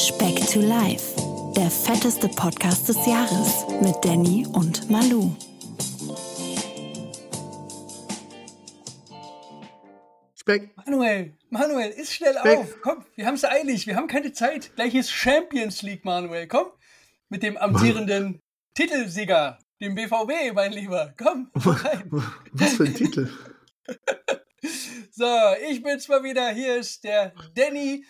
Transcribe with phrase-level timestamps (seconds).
[0.00, 1.14] Speck to Life,
[1.54, 5.36] der fetteste Podcast des Jahres mit Danny und Malu.
[10.34, 10.74] Speck.
[10.74, 12.58] Manuel, Manuel, ist schnell Speck.
[12.60, 12.80] auf.
[12.80, 14.74] Komm, wir haben es eilig, wir haben keine Zeit.
[14.74, 16.48] Gleich ist Champions League, Manuel.
[16.48, 16.68] Komm,
[17.28, 18.40] mit dem amtierenden
[18.74, 21.12] Titelsieger, dem BVB, mein Lieber.
[21.18, 22.08] Komm, rein.
[22.52, 23.30] Was für ein Titel?
[25.12, 25.26] So,
[25.68, 26.48] ich bin's mal wieder.
[26.50, 28.04] Hier ist der Danny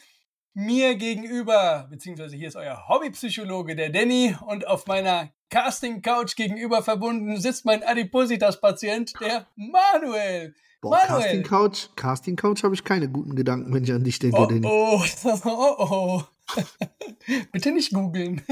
[0.55, 7.41] mir gegenüber, beziehungsweise hier ist euer Hobbypsychologe, der Danny, und auf meiner Casting-Couch gegenüber verbunden
[7.41, 10.55] sitzt mein Adipositas-Patient, der Manuel.
[10.81, 11.23] Boah, Manuel.
[11.23, 11.89] Casting Couch.
[11.97, 14.67] Casting Couch habe ich keine guten Gedanken, wenn ich an dich denke, Oh, Danny.
[14.67, 15.03] oh,
[15.45, 16.23] oh, oh.
[17.53, 18.43] Bitte nicht googeln.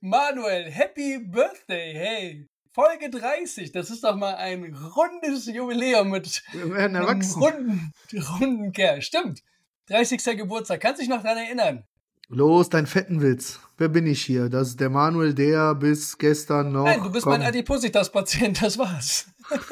[0.00, 2.48] Manuel, Happy Birthday, hey.
[2.74, 7.40] Folge 30, das ist doch mal ein rundes Jubiläum mit Wir werden einem erwachsen.
[7.40, 7.92] runden,
[8.40, 9.00] runden Kerl.
[9.00, 9.44] Stimmt.
[9.86, 10.36] 30.
[10.36, 10.80] Geburtstag.
[10.80, 11.84] Kannst dich noch daran erinnern?
[12.28, 13.60] Los, dein fetten Witz.
[13.78, 14.48] Wer bin ich hier?
[14.48, 16.84] Das ist der Manuel, der bis gestern noch.
[16.84, 17.34] Nein, du bist Komm.
[17.34, 19.26] mein Adipositas-Patient, das war's.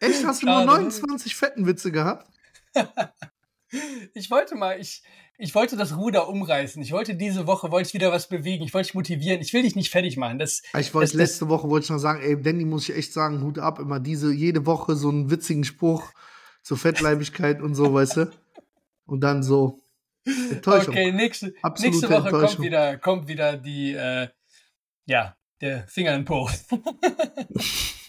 [0.00, 0.24] Echt?
[0.24, 0.66] Hast du nur Schade.
[0.66, 2.30] 29 fetten Witze gehabt?
[4.14, 5.02] Ich wollte mal, ich,
[5.40, 6.82] ich wollte das Ruder umreißen.
[6.82, 8.64] Ich wollte diese Woche, wollte ich wieder was bewegen.
[8.64, 9.40] Ich wollte dich motivieren.
[9.40, 10.40] Ich will dich nicht fertig machen.
[10.40, 13.12] Das, Ich wollte das, letzte Woche wollte ich noch sagen, ey, Danny muss ich echt
[13.12, 16.12] sagen, Hut ab, immer diese, jede Woche so einen witzigen Spruch
[16.62, 18.30] zur Fettleibigkeit und so, weißt du?
[19.06, 19.78] Und dann so
[20.24, 20.92] Enttäuschung.
[20.92, 24.28] Okay, nächste, Absolute nächste Woche kommt wieder, kommt wieder die, äh,
[25.06, 26.50] ja, der Finger in Po.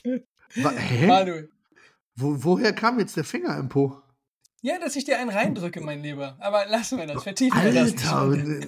[0.04, 1.06] Hä?
[1.06, 1.52] Manuel.
[2.16, 4.02] Wo, woher kam jetzt der Finger im Po?
[4.62, 6.38] Ja, dass ich dir einen reindrücke, mein Lieber.
[6.40, 8.28] Aber lassen wir das, vertiefen wir das Alter!
[8.28, 8.68] nicht.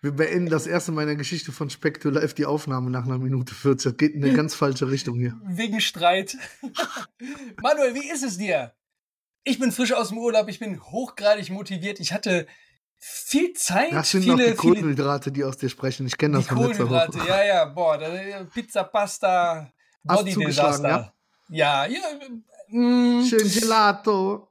[0.00, 3.04] Wir beenden das erste Mal in der Geschichte von Speck to Live die Aufnahme nach
[3.04, 3.92] einer Minute 40.
[3.92, 5.36] Das geht in eine ganz falsche Richtung hier.
[5.44, 6.36] Wegen Streit.
[7.62, 8.74] Manuel, wie ist es dir?
[9.42, 11.98] Ich bin frisch aus dem Urlaub, ich bin hochgradig motiviert.
[12.00, 12.46] Ich hatte
[12.98, 16.06] viel Zeit, Das sind noch viele, die viele Kohlenhydrate, die aus dir sprechen.
[16.06, 17.18] Ich kenne die das von letzter Kohlenhydrate.
[17.26, 17.98] Ja, ja, boah,
[18.52, 19.72] Pizza, Pasta,
[20.04, 21.14] Body zugeschlagen, Disaster.
[21.48, 22.00] Ja, ja,
[22.70, 24.48] mh, Schön Gelato.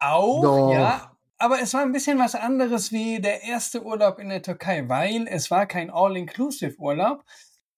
[0.00, 0.72] Auch, Doch.
[0.72, 1.10] ja.
[1.38, 5.26] Aber es war ein bisschen was anderes wie der erste Urlaub in der Türkei, weil
[5.28, 7.24] es war kein All-Inclusive-Urlaub.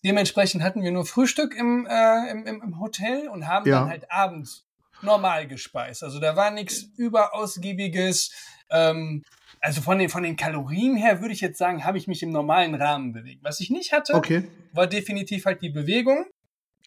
[0.05, 3.81] Dementsprechend hatten wir nur Frühstück im, äh, im, im, Hotel und haben Ja.
[3.81, 4.67] dann halt abends
[5.03, 6.03] normal gespeist.
[6.05, 8.31] Also da war nichts überausgiebiges.
[8.71, 9.25] Ähm,
[9.61, 12.31] also von den, von den Kalorien her würde ich jetzt sagen, habe ich mich im
[12.31, 13.43] normalen Rahmen bewegt.
[13.43, 14.49] Was ich nicht hatte, Okay.
[14.73, 16.27] war definitiv halt die Bewegung.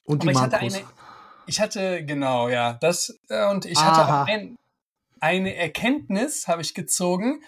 [0.06, 0.76] Und die Aber ich hatte Makros.
[0.76, 0.86] eine,
[1.50, 4.24] ich hatte, genau, ja, das, äh, und ich hatte Aha.
[4.24, 4.56] auch ein,
[5.20, 7.44] eine Erkenntnis, habe ich gezogen.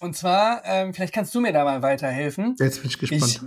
[0.00, 2.56] Und zwar, ähm, vielleicht kannst du mir da mal weiterhelfen.
[2.58, 3.22] Jetzt bin ich gespannt.
[3.22, 3.40] Ich,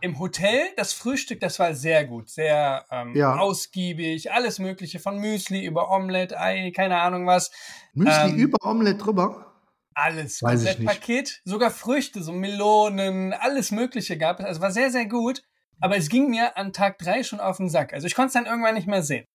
[0.00, 3.36] Im Hotel, das Frühstück, das war sehr gut, sehr ähm, Ja.
[3.36, 7.50] ausgiebig, alles Mögliche, von Müsli über Omelette, Ei, keine Ahnung was.
[7.94, 9.52] Müsli ähm, über Omelette drüber?
[9.94, 10.86] Alles, Weiß komplett.
[10.86, 14.46] Paket, sogar Früchte, so Melonen, alles Mögliche gab es.
[14.46, 15.42] Also war sehr, sehr gut.
[15.80, 17.92] Aber es ging mir an Tag drei schon auf den Sack.
[17.92, 19.26] Also ich konnte es dann irgendwann nicht mehr sehen.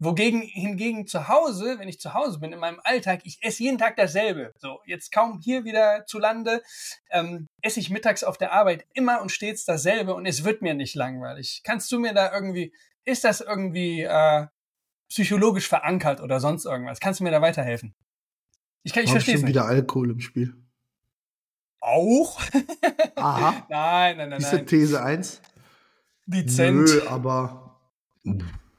[0.00, 3.78] Wogegen hingegen zu Hause, wenn ich zu Hause bin in meinem Alltag, ich esse jeden
[3.78, 4.52] Tag dasselbe.
[4.58, 6.62] So, jetzt kaum hier wieder zu Lande,
[7.10, 10.74] ähm, esse ich mittags auf der Arbeit immer und stets dasselbe und es wird mir
[10.74, 11.62] nicht langweilig.
[11.64, 12.72] Kannst du mir da irgendwie,
[13.04, 14.46] ist das irgendwie äh,
[15.08, 17.00] psychologisch verankert oder sonst irgendwas?
[17.00, 17.92] Kannst du mir da weiterhelfen?
[18.84, 19.48] Ich, kann- ich verstehe es nicht.
[19.48, 20.54] wieder Alkohol im Spiel.
[21.80, 22.40] Auch?
[23.16, 23.66] Aha.
[23.68, 24.66] Nein, nein, nein, Diese nein.
[24.66, 25.42] These 1?
[26.26, 26.76] Dezent.
[26.88, 27.80] Nö, aber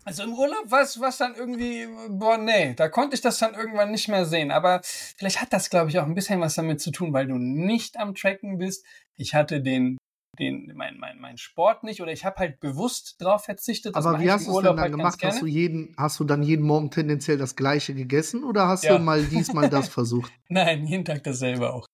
[0.09, 3.91] Also im Urlaub was, was dann irgendwie, boah, nee, da konnte ich das dann irgendwann
[3.91, 4.49] nicht mehr sehen.
[4.49, 7.35] Aber vielleicht hat das, glaube ich, auch ein bisschen was damit zu tun, weil du
[7.35, 8.83] nicht am Tracken bist.
[9.17, 9.99] Ich hatte den,
[10.39, 13.95] den, mein, mein, mein Sport nicht oder ich habe halt bewusst drauf verzichtet.
[13.95, 15.19] Aber wie hast du es denn dann halt gemacht?
[15.21, 18.97] Hast du, jeden, hast du dann jeden Morgen tendenziell das gleiche gegessen oder hast Ja.
[18.97, 20.33] du mal diesmal das versucht?
[20.49, 21.85] Nein, jeden Tag dasselbe auch.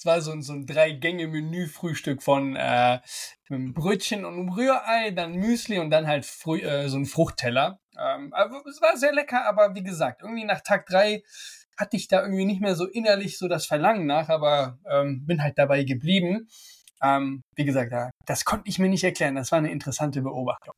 [0.00, 3.00] Es war so ein, so ein Drei-Gänge-Menü-Frühstück von äh,
[3.50, 7.80] einem Brötchen und einem Rührei, dann Müsli und dann halt früh, äh, so ein Fruchtteller.
[7.98, 11.22] Ähm, aber es war sehr lecker, aber wie gesagt, irgendwie nach Tag drei
[11.76, 15.42] hatte ich da irgendwie nicht mehr so innerlich so das Verlangen nach, aber ähm, bin
[15.42, 16.48] halt dabei geblieben.
[17.02, 17.92] Ähm, wie gesagt,
[18.24, 19.34] das konnte ich mir nicht erklären.
[19.34, 20.72] Das war eine interessante Beobachtung.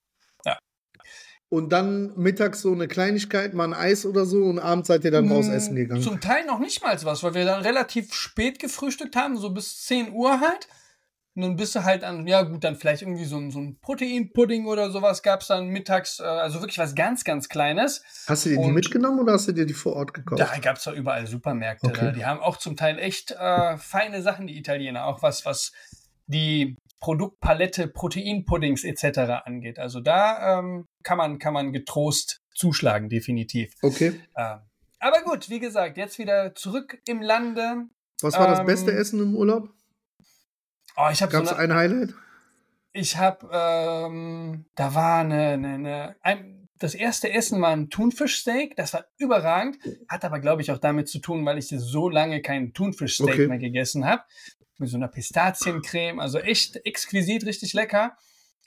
[1.52, 5.10] Und dann mittags so eine Kleinigkeit, mal ein Eis oder so und abends seid ihr
[5.10, 6.00] dann raus essen gegangen.
[6.00, 9.82] Zum Teil noch nicht mal was, weil wir dann relativ spät gefrühstückt haben, so bis
[9.82, 10.66] 10 Uhr halt.
[11.34, 13.78] Und dann bist du halt an, ja gut, dann vielleicht irgendwie so ein, so ein
[13.82, 18.02] Proteinpudding oder sowas gab's dann mittags, äh, also wirklich was ganz, ganz Kleines.
[18.26, 20.40] Hast du dir die mitgenommen oder hast du dir die vor Ort gekauft?
[20.40, 21.86] Da gab's doch überall Supermärkte.
[21.86, 22.06] Okay.
[22.06, 22.12] Da.
[22.12, 25.04] Die haben auch zum Teil echt äh, feine Sachen, die Italiener.
[25.04, 25.72] Auch was, was
[26.26, 29.44] die Produktpalette Proteinpuddings etc.
[29.44, 29.80] angeht.
[29.80, 33.74] Also da ähm, kann, man, kann man getrost zuschlagen, definitiv.
[33.82, 34.20] Okay.
[34.36, 34.60] Ähm,
[35.00, 37.86] Aber gut, wie gesagt, jetzt wieder zurück im Lande.
[38.20, 39.68] Was war das Ähm, beste Essen im Urlaub?
[40.96, 42.14] Oh, ich habe Gab es so ein Highlight?
[42.92, 48.76] Ich habe, ähm, da war eine, eine, eine ein, das erste Essen war ein Thunfischsteak,
[48.76, 49.78] das war überragend,
[50.08, 53.46] hat aber, glaube ich, auch damit zu tun, weil ich so lange kein Thunfischsteak Okay.
[53.48, 54.22] mehr gegessen habe.
[54.78, 58.16] Mit so einer Pistaziencreme, also echt exquisit, richtig lecker.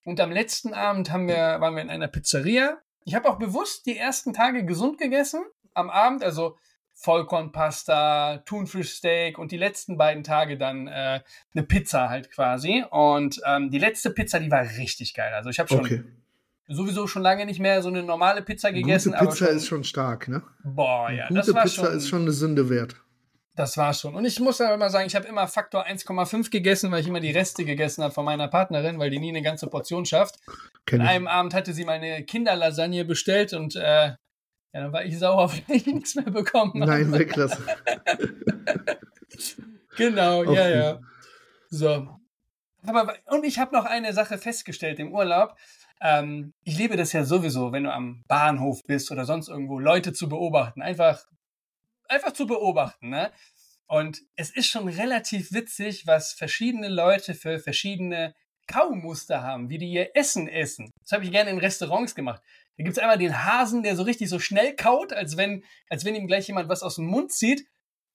[0.04, 2.78] Und am letzten Abend haben wir, waren wir in einer Pizzeria.
[3.06, 5.44] Ich habe auch bewusst die ersten Tage gesund gegessen
[5.74, 6.58] am Abend, also
[6.94, 11.22] Vollkornpasta, Thunfischsteak und die letzten beiden Tage dann äh,
[11.54, 12.86] eine Pizza halt quasi.
[12.90, 15.34] Und ähm, die letzte Pizza, die war richtig geil.
[15.34, 16.04] Also ich habe schon Okay.
[16.68, 19.12] sowieso schon lange nicht mehr so eine normale Pizza gegessen.
[19.12, 20.42] Gute Pizza schon, ist schon stark, ne?
[20.64, 22.96] Boah, ja, Gute das war Pizza schon, ist schon eine Sünde wert.
[23.56, 24.16] Das war schon.
[24.16, 27.22] Und ich muss aber mal sagen, ich habe immer Faktor 1,5 gegessen, weil ich immer
[27.22, 30.36] die Reste gegessen habe von meiner Partnerin, weil die nie eine ganze Portion schafft.
[30.92, 34.18] An einem Abend hatte sie meine Kinderlasagne bestellt und äh, ja,
[34.74, 36.92] dann war ich sauer, weil ich nichts mehr bekommen habe.
[36.92, 37.66] Nein, weglassen.
[39.98, 41.00] Genau, Auch ja, ja.
[41.70, 42.10] So.
[42.86, 45.56] Aber, und ich habe noch eine Sache festgestellt im Urlaub.
[46.02, 50.14] Ähm, ich liebe das ja sowieso, wenn du am Bahnhof bist oder sonst irgendwo, Leute
[50.14, 50.82] zu beobachten.
[50.82, 51.24] Einfach,
[52.10, 53.32] einfach zu beobachten, ne?
[53.88, 58.34] Und es ist schon relativ witzig, was verschiedene Leute für verschiedene
[58.68, 60.90] Kaumuster haben, wie die ihr Essen essen.
[61.04, 62.42] Das habe ich gerne in Restaurants gemacht.
[62.78, 66.16] Da gibt's einmal den Hasen, der so richtig so schnell kaut, als wenn, als wenn
[66.16, 67.68] ihm gleich jemand was aus dem Mund zieht.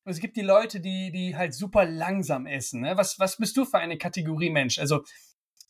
[0.04, 2.80] Und es gibt die Leute, die, die halt super langsam essen.
[2.80, 2.96] Ne?
[2.96, 4.78] Was, was bist du für eine Kategorie Mensch?
[4.80, 5.04] Also,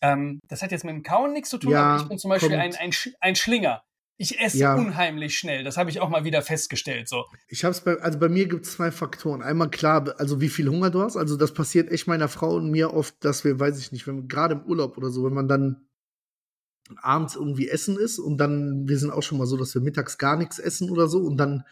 [0.01, 2.31] ähm, das hat jetzt mit dem Kauen nichts zu tun, Ja, aber ich bin zum
[2.31, 3.83] Beispiel ein, ein, Sch- ein Schlinger.
[4.23, 4.75] Ich esse Ja.
[4.75, 5.65] unheimlich schnell.
[5.65, 7.09] Das habe ich auch mal wieder festgestellt.
[7.09, 7.25] So.
[7.49, 9.41] Ich hab's bei, also bei mir gibt es zwei Faktoren.
[9.41, 11.17] Einmal klar, also wie viel Hunger du hast.
[11.17, 14.29] Also das passiert echt meiner Frau und mir oft, dass wir, weiß ich nicht, wenn
[14.29, 15.89] gerade im Urlaub oder so, wenn man dann
[17.01, 20.19] abends irgendwie essen ist und dann, wir sind auch schon mal so, dass wir mittags
[20.19, 21.65] gar nichts essen oder so und dann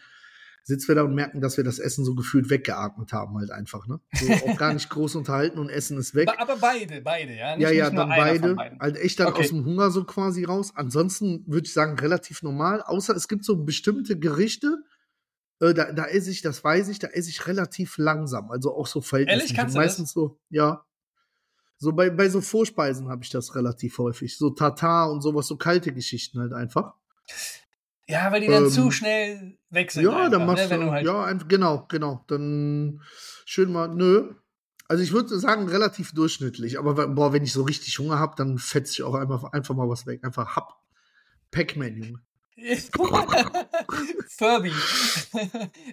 [0.63, 3.87] sitzen wir da und merken, dass wir das Essen so gefühlt weggeatmet haben, halt einfach,
[3.87, 3.99] ne?
[4.13, 6.29] So auch gar nicht groß unterhalten und Essen ist weg.
[6.37, 7.55] Aber beide, beide, ja.
[7.55, 8.55] Nicht, ja, ja, dann beide.
[8.79, 9.41] Halt echt dann Okay.
[9.41, 10.71] aus dem Hunger so quasi raus.
[10.75, 12.81] Ansonsten würde ich sagen, relativ normal.
[12.81, 14.83] Außer es gibt so bestimmte Gerichte,
[15.59, 18.51] äh, da, da esse ich, das weiß ich, da esse ich relativ langsam.
[18.51, 19.49] Also auch so verhältnismäßig.
[19.51, 19.59] Ehrlich?
[19.59, 20.85] Kannst du Meistens so, ja.
[21.77, 24.37] So bei, bei so Vorspeisen habe ich das relativ häufig.
[24.37, 26.93] So Tatar und sowas, so kalte Geschichten halt einfach.
[28.09, 30.03] Ja, weil die dann Ähm, zu schnell weg sind.
[30.03, 30.69] ja, einfach, dann machst ne?
[30.71, 32.25] Wenn du, du halt, ja, ein, genau, genau.
[32.27, 33.03] Dann
[33.45, 34.33] schön mal, nö.
[34.87, 36.79] Also ich würde sagen, relativ durchschnittlich.
[36.79, 39.87] Aber boah, wenn ich so richtig Hunger habe, dann fetze ich auch einfach, einfach mal
[39.87, 40.23] was weg.
[40.23, 40.79] Einfach hab.
[41.51, 42.19] Pac-Man, Junge.
[44.37, 44.71] Furby.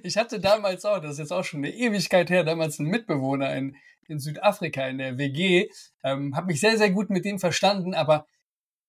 [0.02, 3.54] Ich hatte damals auch, das ist jetzt auch schon eine Ewigkeit her, damals einen Mitbewohner
[3.54, 3.76] in,
[4.08, 5.68] in Südafrika in der WG.
[6.02, 8.26] Ähm, habe mich sehr, sehr gut mit dem verstanden, aber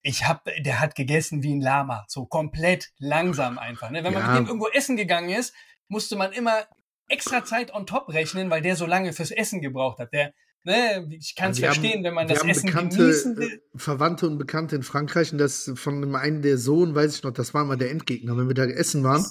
[0.02, 3.90] ich hab, der hat gegessen wie ein Lama, so komplett langsam einfach.
[3.90, 4.04] Ne?
[4.04, 4.28] Wenn man Ja.
[4.32, 5.54] mit dem irgendwo essen gegangen ist,
[5.88, 6.66] musste man immer
[7.10, 10.12] extra Zeit on top rechnen, weil der so lange fürs Essen gebraucht hat.
[10.14, 10.34] Der,
[10.64, 13.62] ne, ich kann es haben- verstehen, wenn man das haben Essen bekannte, genießen will.
[13.74, 17.24] äh, Verwandte und Bekannte in Frankreich und das von dem einen der Sohn, weiß ich
[17.24, 19.26] noch, das war mal der Endgegner, wenn wir da essen waren.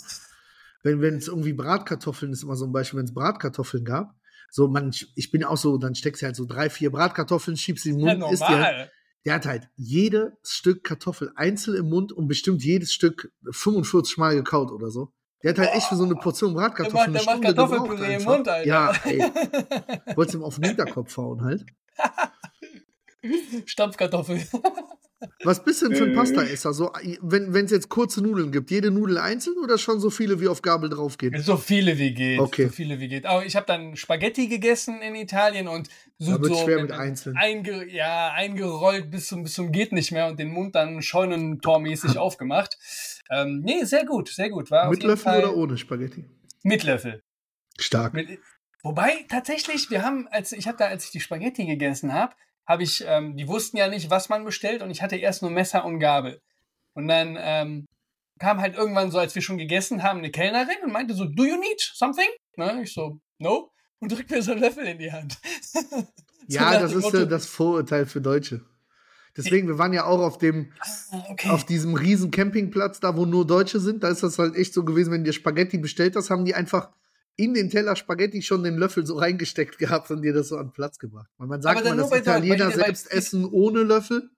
[0.82, 4.14] Wenn wenn es irgendwie Bratkartoffeln ist immer so ein Beispiel, wenn es Bratkartoffeln gab.
[4.50, 7.82] So, man, ich bin auch so, dann steckst du halt so drei, vier Bratkartoffeln, schiebst
[7.84, 8.90] sie in den Ja, Mund, isst die halt.
[9.26, 14.36] Der hat halt jedes Stück Kartoffel einzeln im Mund und bestimmt jedes Stück 45 Mal
[14.36, 15.12] gekaut oder so.
[15.42, 17.98] Der hat halt echt für so eine Portion Der Bratkartoffeln macht, der eine macht Stunde
[17.98, 18.24] gebraucht im.
[18.24, 18.66] Mund, Alter.
[18.66, 19.18] Ja, ey.
[20.16, 21.66] Wolltest ihm auf den Hinterkopf hauen halt.
[23.66, 24.46] Stampfkartoffel.
[25.44, 26.14] Was bist du denn für ein Äh.
[26.14, 26.74] Pastaesser?
[26.74, 26.92] So,
[27.22, 30.60] wenn es jetzt kurze Nudeln gibt, jede Nudel einzeln oder schon so viele wie auf
[30.60, 31.40] Gabel draufgehen?
[31.40, 32.38] So viele wie geht.
[32.38, 32.64] Okay.
[32.64, 33.24] So viele wie geht.
[33.24, 37.36] Aber ich habe dann Spaghetti gegessen in Italien und so, so schwer mit einzeln.
[37.36, 42.18] Einge, ja, eingerollt bis zum, bis zum geht nicht mehr und den Mund dann scheunentormäßig
[42.18, 42.76] aufgemacht.
[43.30, 44.70] Ähm, nee, sehr gut, sehr gut.
[44.70, 46.24] War Mit Löffel Fall oder ohne Spaghetti?
[46.62, 47.22] Mit Löffel.
[47.78, 48.12] Stark.
[48.12, 48.38] Mit,
[48.82, 52.34] wobei tatsächlich, wir haben, als ich habe da, als ich die Spaghetti gegessen habe,
[52.66, 55.50] habe ich, ähm, die wussten ja nicht, was man bestellt und ich hatte erst nur
[55.50, 56.40] Messer und Gabel.
[56.94, 57.86] Und dann ähm,
[58.38, 61.44] kam halt irgendwann so, als wir schon gegessen haben, eine Kellnerin und meinte so, do
[61.44, 62.28] you need something?
[62.56, 62.82] Ne?
[62.82, 63.70] Ich so, no.
[63.98, 65.38] Und drückt mir so einen Löffel in die Hand.
[65.62, 66.06] so
[66.48, 68.62] Ja, das ist Motto, das Vorurteil für Deutsche.
[69.36, 71.50] Deswegen, wir waren ja auch auf dem, ah, okay.
[71.50, 74.02] auf diesem riesen Campingplatz, da wo nur Deutsche sind.
[74.02, 76.54] Da ist das halt echt so gewesen, wenn du dir Spaghetti bestellt hast, haben die
[76.54, 76.90] einfach
[77.36, 80.72] in den Teller Spaghetti schon den Löffel so reingesteckt gehabt und dir das so an
[80.72, 81.28] Platz gebracht.
[81.38, 84.30] Weil man sagt mal, dass Italiener bei- selbst essen ohne Löffel.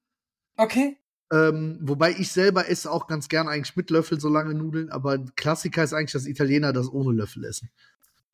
[0.57, 0.97] okay.
[1.31, 5.19] Ähm, wobei ich selber esse auch ganz gern eigentlich mit Löffel so lange Nudeln, aber
[5.37, 7.69] Klassiker ist eigentlich, dass Italiener das ohne Löffel essen.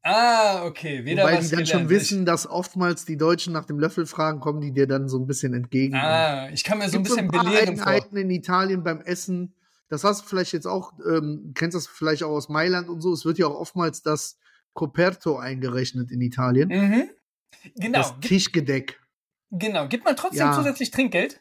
[0.05, 1.05] Ah, okay.
[1.05, 4.39] Wieder Wobei was die dann schon wissen, dass oftmals die Deutschen nach dem Löffel fragen,
[4.39, 5.97] kommen die dir dann so ein bisschen entgegen.
[5.97, 7.87] Ah, ich kann mir so ein bisschen ein paar belehren vor.
[7.89, 9.55] Eigenheiten in Italien beim Essen,
[9.89, 13.13] das hast du vielleicht jetzt auch, ähm, kennst das vielleicht auch aus Mailand und so,
[13.13, 14.39] es wird ja auch oftmals das
[14.75, 16.69] Coperto eingerechnet in Italien.
[16.69, 17.09] Mhm.
[17.77, 17.99] Genau.
[17.99, 19.01] Das Tischgedeck.
[19.51, 19.89] Genau.
[19.89, 20.55] Gibt man trotzdem Ja.
[20.55, 21.41] zusätzlich Trinkgeld?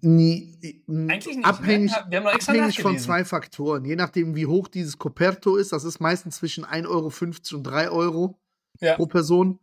[0.00, 1.46] Nie, Eigentlich nicht.
[1.46, 2.32] abhängig, ne?
[2.32, 3.84] Abhängig von zwei Faktoren.
[3.84, 6.86] Je nachdem, wie hoch dieses Coperto ist, das ist meistens zwischen 1,50
[7.54, 8.38] Euro und 3 Euro
[8.80, 8.94] Ja.
[8.96, 9.58] pro Person.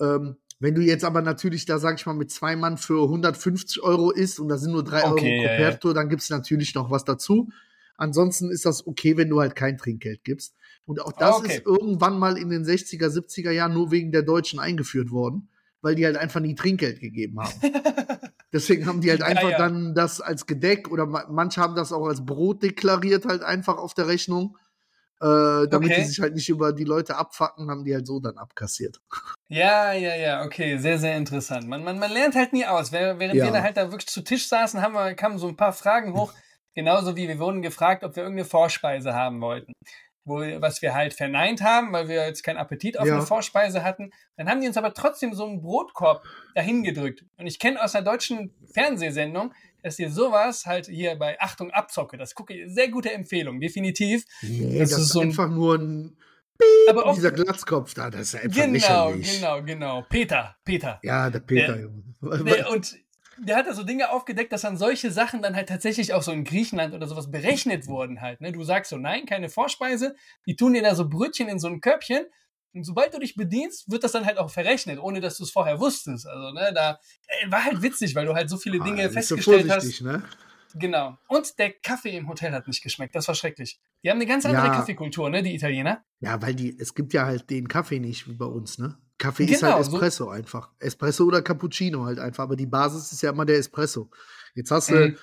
[0.00, 3.82] Ähm, wenn du jetzt aber natürlich da, sag ich mal, mit zwei Mann für 150
[3.82, 5.48] Euro isst und da sind nur 3 Okay, Euro ja, ja.
[5.56, 7.48] Coperto, dann gibt es natürlich noch was dazu.
[7.96, 10.54] Ansonsten ist das okay, wenn du halt kein Trinkgeld gibst.
[10.84, 11.56] Und auch das Okay.
[11.56, 15.48] ist irgendwann mal in den 60er, 70er Jahren nur wegen der Deutschen eingeführt worden,
[15.80, 17.52] weil die halt einfach nie Trinkgeld gegeben haben.
[18.52, 19.58] Deswegen haben die halt Ja, einfach ja.
[19.58, 23.78] dann das als Gedeck oder ma- manche haben das auch als Brot deklariert, halt einfach
[23.78, 24.58] auf der Rechnung.
[25.20, 26.00] Äh, damit Okay.
[26.00, 29.00] die sich halt nicht über die Leute abfacken, haben die halt so dann abkassiert.
[29.48, 31.68] Ja, ja, ja, okay, sehr, sehr interessant.
[31.68, 32.90] Man, man, man lernt halt nie aus.
[32.90, 33.44] Während während Ja.
[33.44, 36.12] wir da halt da wirklich zu Tisch saßen, haben wir, kamen so ein paar Fragen
[36.14, 36.32] hoch.
[36.74, 39.72] Genauso wie wir wurden gefragt, ob wir irgendeine Vorspeise haben wollten.
[40.24, 43.14] Wo, was wir halt verneint haben, weil wir jetzt keinen Appetit auf Ja.
[43.14, 44.10] eine Vorspeise hatten.
[44.36, 46.22] Dann haben die uns aber trotzdem so einen Brotkorb
[46.54, 47.24] dahin gedrückt.
[47.38, 49.52] Und ich kenne aus einer deutschen Fernsehsendung,
[49.82, 54.24] dass dir sowas halt hier bei Achtung Abzocke, das gucke ich, sehr gute Empfehlung, definitiv.
[54.42, 56.16] Nee, Das das, ist so ein- einfach nur ein
[56.88, 59.40] Aber auch, dieser Glatzkopf da, das ist einfach genau, lächerlich.
[59.40, 60.02] genau, genau.
[60.08, 61.00] Peter, Peter.
[61.02, 62.02] Ja, der Peter, Der- Junge.
[62.44, 62.94] Nee, und
[63.38, 66.32] der hat da so Dinge aufgedeckt, dass dann solche Sachen dann halt tatsächlich auch so
[66.32, 68.40] in Griechenland oder sowas berechnet wurden halt.
[68.40, 68.52] Ne?
[68.52, 70.14] Du sagst so, nein, keine Vorspeise.
[70.46, 72.24] Die tun dir da so Brötchen in so ein Körbchen.
[72.74, 75.50] Und sobald du dich bedienst, wird das dann halt auch verrechnet, ohne dass du es
[75.50, 76.26] vorher wusstest.
[76.26, 76.98] Also, ne, da
[77.28, 79.82] äh, war halt witzig, weil du halt so viele Dinge Ah, du festgestellt hast.
[79.82, 80.22] vorsichtig, ne?
[80.74, 81.18] Genau.
[81.28, 83.14] Und der Kaffee im Hotel hat nicht geschmeckt.
[83.14, 83.78] Das war schrecklich.
[84.02, 84.72] Die haben eine ganz andere Ja.
[84.74, 86.02] Kaffeekultur, ne, die Italiener.
[86.20, 88.96] Ja, weil die, es gibt ja halt den Kaffee nicht wie bei uns, ne?
[89.22, 90.70] Kaffee ist Genau, halt so- Espresso einfach.
[90.80, 94.10] Espresso oder Cappuccino halt einfach, aber die Basis ist ja immer der Espresso.
[94.54, 95.16] Jetzt hast du, Mhm.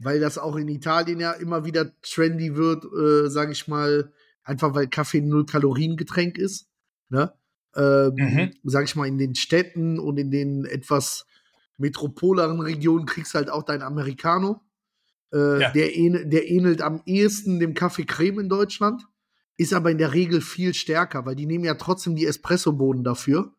[0.00, 4.74] weil das auch in Italien ja immer wieder trendy wird, äh, sage ich mal, einfach
[4.74, 6.68] weil Kaffee ein Null-Kalorien-Getränk ist,
[7.10, 7.32] ne?
[7.76, 8.50] Ähm, Mhm.
[8.64, 11.26] Sag ich mal, in den Städten und in den etwas
[11.76, 14.60] metropoleren Regionen kriegst du halt auch dein Americano.
[15.32, 15.70] Äh, Ja.
[15.70, 19.02] der, ähn der ähnelt am ehesten dem Kaffee Creme in Deutschland,
[19.58, 23.52] ist aber in der Regel viel stärker, weil die nehmen ja trotzdem die Espressobohnen dafür.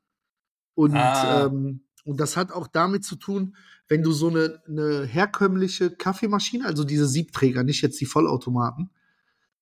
[0.73, 1.45] Und, Ah.
[1.45, 3.55] ähm, und das hat auch damit zu tun,
[3.89, 8.89] wenn du so eine, eine herkömmliche Kaffeemaschine, also diese Siebträger, nicht jetzt die Vollautomaten,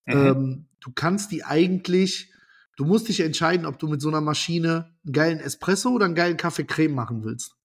[0.06, 0.14] Mhm.
[0.14, 2.32] ähm, du kannst die eigentlich,
[2.78, 6.16] du musst dich entscheiden, ob du mit so einer Maschine einen geilen Espresso oder einen
[6.16, 7.56] geilen Kaffee Creme machen willst.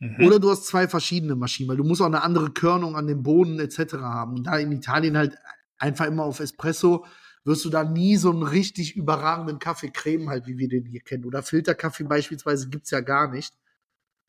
[0.00, 0.26] Mhm.
[0.26, 3.22] Oder du hast zwei verschiedene Maschinen, weil du musst auch eine andere Körnung an den
[3.22, 3.94] Bohnen etc.
[4.02, 4.34] haben.
[4.34, 5.34] Und da in Italien halt
[5.78, 7.06] einfach immer auf Espresso
[7.44, 11.00] wirst du da nie so einen richtig überragenden Kaffee Creme halt, wie wir den hier
[11.00, 11.24] kennen.
[11.24, 13.54] Oder Filterkaffee beispielsweise gibt's ja gar nicht.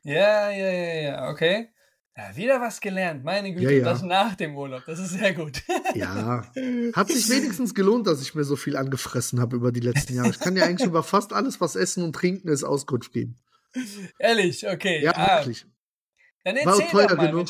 [0.03, 1.70] Ja, ja, ja, ja, okay.
[2.15, 3.84] Ja, wieder was gelernt, meine Güte, Ja, ja.
[3.84, 5.63] das nach dem Urlaub, das ist sehr gut.
[5.96, 6.43] Ja,
[6.93, 10.29] hat sich wenigstens gelohnt, dass ich mir so viel angefressen habe über die letzten Jahre.
[10.29, 13.38] Ich kann ja eigentlich über fast alles, was Essen und Trinken ist, Auskunft geben.
[14.20, 15.03] Ehrlich, okay.
[15.03, 15.65] Ja, ah, wirklich.
[16.43, 17.27] Dann War auch erzähl teuer doch mal.
[17.32, 17.48] genug.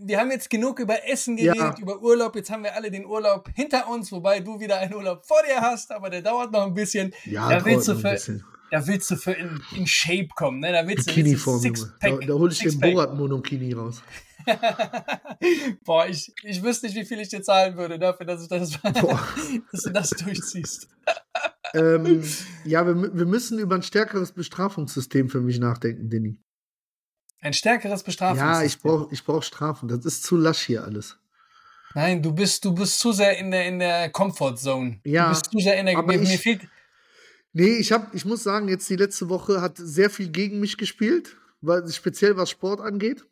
[0.00, 1.52] Wir haben jetzt genug über Essen Ja.
[1.54, 2.34] geredet, über Urlaub.
[2.36, 5.60] Jetzt haben wir alle den Urlaub hinter uns, wobei du wieder einen Urlaub vor dir
[5.60, 7.12] hast, aber der dauert noch ein bisschen.
[7.24, 8.44] Ja, Da willst du für- bisschen.
[8.70, 10.72] Da willst du für in, in Shape kommen, ne?
[10.72, 11.78] Da willst du, Bikini-Form, Junge.
[11.78, 12.26] Da, Sixpack.
[12.26, 12.92] da hole ich den Sixpack.
[12.94, 14.02] Borat-Monokini raus.
[15.84, 18.70] Boah, ich, ich wüsste nicht, wie viel ich dir zahlen würde dafür, dass, ich das,
[18.82, 20.88] dass du das durchziehst.
[21.74, 22.22] ähm,
[22.64, 26.38] ja, wir, wir müssen über ein stärkeres Bestrafungssystem für mich nachdenken, Denny.
[27.40, 28.54] Ein stärkeres Bestrafungssystem.
[28.60, 29.88] Ja, ich brauche ich brauch Strafen.
[29.88, 31.16] Das ist zu lasch hier alles.
[31.94, 35.00] Nein, du bist, du bist zu sehr in der, in der Comfort Zone.
[35.04, 36.62] Ja, Du bist zu sehr in der, aber mir, mir ich- fehlt,
[37.52, 40.76] Nee, ich, hab, ich muss sagen, jetzt die letzte Woche hat sehr viel gegen mich
[40.76, 43.24] gespielt, weil, speziell was Sport angeht.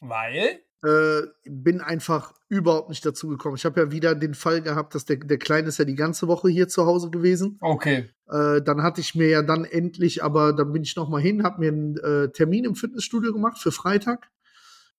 [0.00, 3.56] weil, Äh, bin einfach überhaupt nicht dazu gekommen.
[3.56, 6.26] Ich habe ja wieder den Fall gehabt, dass der, der Kleine ist ja die ganze
[6.26, 7.58] Woche hier zu Hause gewesen.
[7.60, 11.20] okay, Äh, dann hatte ich mir ja dann endlich, aber dann bin ich noch mal
[11.20, 14.30] hin, habe mir einen äh, Termin im Fitnessstudio gemacht für Freitag,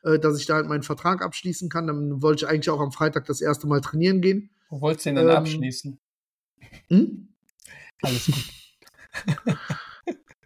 [0.04, 1.88] äh, dass ich da halt meinen Vertrag abschließen kann.
[1.88, 4.52] Dann wollte ich eigentlich auch am Freitag das erste Mal trainieren gehen.
[4.70, 6.00] wo wolltest du den denn Ähm, abschließen?
[6.90, 7.34] Hm?
[8.04, 9.56] Alles gut.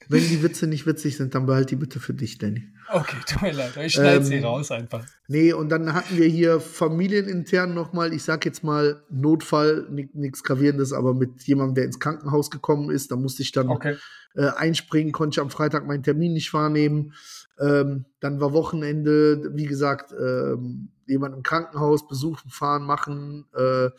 [0.08, 2.64] Wenn die Witze nicht witzig sind, dann behalt die bitte für dich, Danny.
[2.92, 5.04] Okay, tut mir leid, ich schneide sie Ähm, raus einfach.
[5.28, 10.94] Nee, und dann hatten wir hier familienintern nochmal, ich sag jetzt mal Notfall, nichts Gravierendes,
[10.94, 13.12] aber mit jemandem, der ins Krankenhaus gekommen ist.
[13.12, 13.98] Da musste ich dann Okay.
[14.36, 17.14] äh, einspringen, konnte ich am Freitag meinen Termin nicht wahrnehmen.
[17.60, 23.46] Ähm, dann war Wochenende, wie gesagt, ähm, jemand im Krankenhaus besuchen, fahren, machen.
[23.56, 23.90] Äh,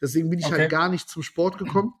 [0.00, 0.58] deswegen bin ich Okay.
[0.62, 1.92] halt gar nicht zum Sport gekommen.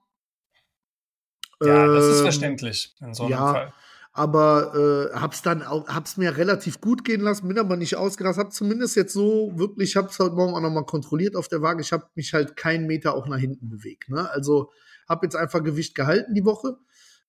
[1.66, 3.72] Ja, das ist Ähm, verständlich in so einem ja, Fall.
[4.12, 8.46] aber äh, hab's dann auch, hab's mir relativ gut gehen lassen, bin aber nicht ausgerastet,
[8.46, 11.92] hab zumindest jetzt so wirklich, hab's heute Morgen auch nochmal kontrolliert auf der Waage, ich
[11.92, 14.30] habe mich halt keinen Meter auch nach hinten bewegt, ne?
[14.30, 14.70] Also
[15.08, 16.76] hab jetzt einfach Gewicht gehalten die Woche.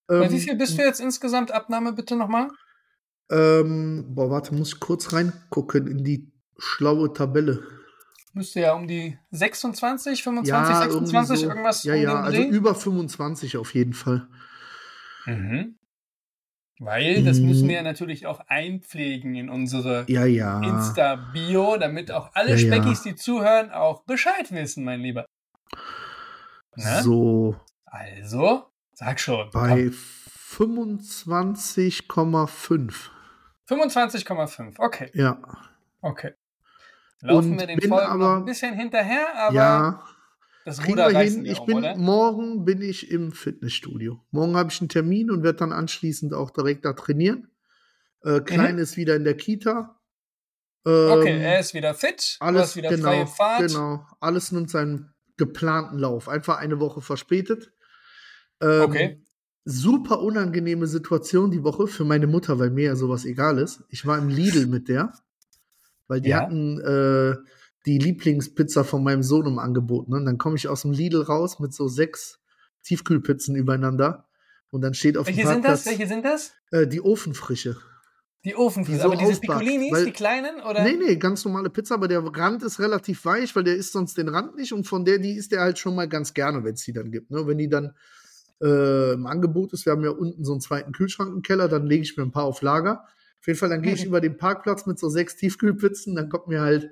[0.10, 2.50] Ähm, wie viel bist du jetzt insgesamt Abnahme bitte nochmal?
[3.30, 7.64] Ähm, boah, warte, muss ich kurz reingucken in die schlaue Tabelle.
[8.36, 11.48] Müsste ja um die 26, 25, ja, 26 so.
[11.48, 11.86] irgendwas.
[11.86, 14.28] Ja, um ja, also über 25 auf jeden Fall.
[15.26, 15.78] Mhm.
[16.80, 17.70] Weil das müssen mhm.
[17.70, 20.62] wir natürlich auch einpflegen in unsere ja, ja.
[20.62, 25.26] Insta-Bio, damit auch alle ja, Speckis, die zuhören, auch Bescheid wissen, mein Lieber.
[26.76, 27.04] Ne?
[27.04, 27.56] So.
[27.86, 29.50] Also, sag schon.
[29.52, 29.92] Bei
[30.50, 32.94] 25,5.
[33.70, 35.10] 25,5, okay.
[35.14, 35.40] Ja.
[36.02, 36.34] Okay.
[37.26, 40.04] Laufen Und wir den Folgen aber, noch ein bisschen hinterher, aber ja,
[40.66, 41.46] das Ruder wir hin.
[41.46, 41.96] Ich um, bin, oder?
[41.96, 44.20] morgen bin ich im Fitnessstudio.
[44.32, 47.52] Morgen habe ich einen Termin und werde dann anschließend auch direkt da trainieren.
[48.24, 48.82] Äh, Klein mhm.
[48.82, 50.00] ist wieder in der Kita.
[50.86, 52.38] Ähm, okay, er ist wieder fit.
[52.40, 53.68] Alles wieder genau, freie Fahrt.
[53.68, 56.28] Genau, alles nimmt seinen geplanten Lauf.
[56.28, 57.72] Einfach eine Woche verspätet.
[58.62, 59.22] Ähm, okay.
[59.66, 63.84] Super unangenehme Situation die Woche für meine Mutter, weil mir ja sowas egal ist.
[63.90, 65.14] Ich war im Lidl mit der
[66.08, 66.42] weil die ja.
[66.42, 67.36] hatten äh,
[67.86, 70.10] die Lieblingspizza von meinem Sohn im Angebot.
[70.10, 70.18] Ne?
[70.18, 72.40] Und dann komme ich aus dem Lidl raus mit so sechs
[72.84, 74.28] Tiefkühlpizzen übereinander.
[74.72, 76.00] Und dann steht auf Welche dem Parkplatz, sind das?
[76.00, 76.54] Welche sind das?
[76.72, 77.78] Äh, die Ofenfrische.
[78.44, 80.84] Die Ofenfrische, die so aber diese Piccolinis, die kleinen, oder?
[80.84, 84.18] Nee, nee, ganz normale Pizza, aber der Rand ist relativ weich, weil der isst sonst
[84.20, 86.76] den Rand nicht und von der, die isst er halt schon mal ganz gerne, wenn
[86.76, 87.32] es die dann gibt.
[87.32, 87.48] Ne?
[87.48, 87.94] Wenn die dann
[88.62, 91.88] äh, im Angebot ist, wir haben ja unten so einen zweiten Kühlschrank im Keller, dann
[91.88, 93.06] lege ich mir ein paar auf Lager.
[93.46, 96.48] Auf jeden Fall, dann gehe ich über den Parkplatz mit so sechs Tiefkühlpizzen, dann kommt
[96.48, 96.90] mir halt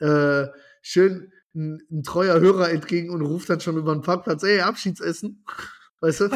[0.00, 0.48] äh,
[0.82, 5.44] schön ein, ein, treuer Hörer entgegen und ruft dann schon über den Parkplatz, ey, Abschiedsessen.
[6.00, 6.30] Weißt du?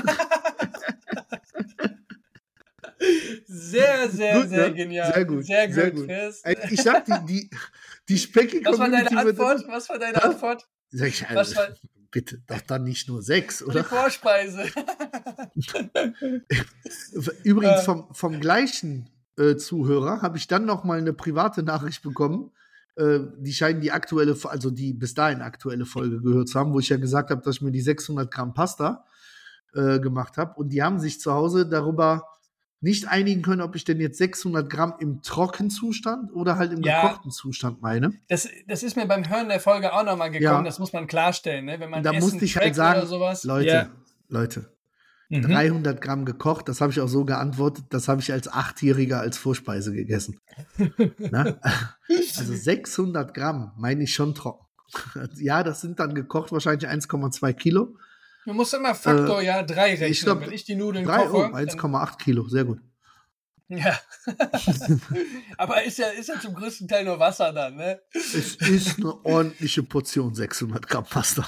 [3.48, 4.74] Sehr, sehr, gut, sehr ne?
[4.76, 5.12] genial.
[5.12, 5.44] Sehr gut.
[5.44, 5.74] Sehr gut.
[5.74, 6.70] Sehr gut.
[6.70, 7.50] Ich sag, die, die,
[8.08, 9.64] die Specki Was war deine Antwort?
[9.66, 10.68] Was war deine Antwort?
[10.90, 11.74] Sag ich, also, war,
[12.12, 13.82] bitte, doch dann nicht nur sechs, oder?
[13.82, 14.70] Die Vorspeise.
[17.42, 22.50] Übrigens vom, vom gleichen äh, Zuhörer habe ich dann noch mal eine private Nachricht bekommen.
[22.96, 26.80] Äh, die scheinen die aktuelle, also die bis dahin aktuelle Folge gehört zu haben, wo
[26.80, 29.04] ich ja gesagt habe, dass ich mir die 600 Gramm Pasta
[29.74, 30.54] äh, gemacht habe.
[30.56, 32.24] Und die haben sich zu Hause darüber
[32.80, 37.02] nicht einigen können, ob ich denn jetzt 600 Gramm im Trockenzustand oder halt im ja,
[37.02, 38.12] gekochten Zustand meine.
[38.28, 40.62] Das, das ist mir beim Hören der Folge auch nochmal gekommen, ja.
[40.62, 41.64] das muss man klarstellen.
[41.64, 41.80] Ne?
[41.80, 43.90] Wenn man da Essen musste ich halt sagen, sowas, Leute, ja.
[44.28, 44.72] Leute,
[45.30, 45.42] Mhm.
[45.42, 49.36] 300 Gramm gekocht, das habe ich auch so geantwortet, das habe ich als Achtjähriger als
[49.36, 50.40] Vorspeise gegessen.
[51.32, 54.64] also 600 Gramm meine ich schon trocken.
[55.36, 57.96] ja, das sind dann gekocht wahrscheinlich 1,2 Kilo.
[58.46, 61.26] Du musst immer Faktor äh, ja 3 rechnen, ich glaub, wenn ich die Nudeln 3,
[61.26, 61.50] koche.
[61.52, 62.80] Oh, 1,8 Kilo, sehr gut.
[63.68, 63.98] Ja.
[65.58, 68.00] Aber ist ja, ist ja zum größten Teil nur Wasser dann, ne?
[68.12, 71.46] Es ist eine ordentliche Portion 600 Gramm Pasta.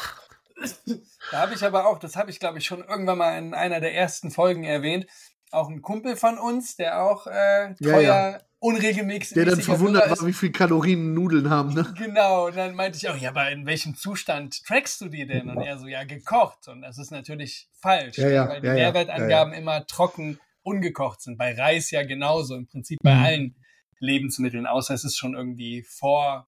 [1.31, 3.81] Da habe ich aber auch, das habe ich glaube ich schon irgendwann mal in einer
[3.81, 5.07] der ersten Folgen erwähnt,
[5.51, 8.39] auch ein Kumpel von uns, der auch äh, treuer, ja, ja.
[8.61, 9.35] unregelmäßig.
[9.35, 11.93] Der dann verwundert war, wie viel Kalorien Nudeln haben, ne?
[11.99, 15.51] Genau, und dann meinte ich auch, ja, aber in welchem Zustand trackst du die denn?
[15.51, 16.69] Und er so, ja, gekocht.
[16.69, 21.37] Und das ist natürlich falsch, ja, ja, weil die Nährwertangaben immer trocken ungekocht sind.
[21.37, 23.25] Bei Reis ja genauso, im Prinzip bei mhm.
[23.25, 23.57] allen
[23.99, 26.47] Lebensmitteln, außer es ist schon irgendwie vor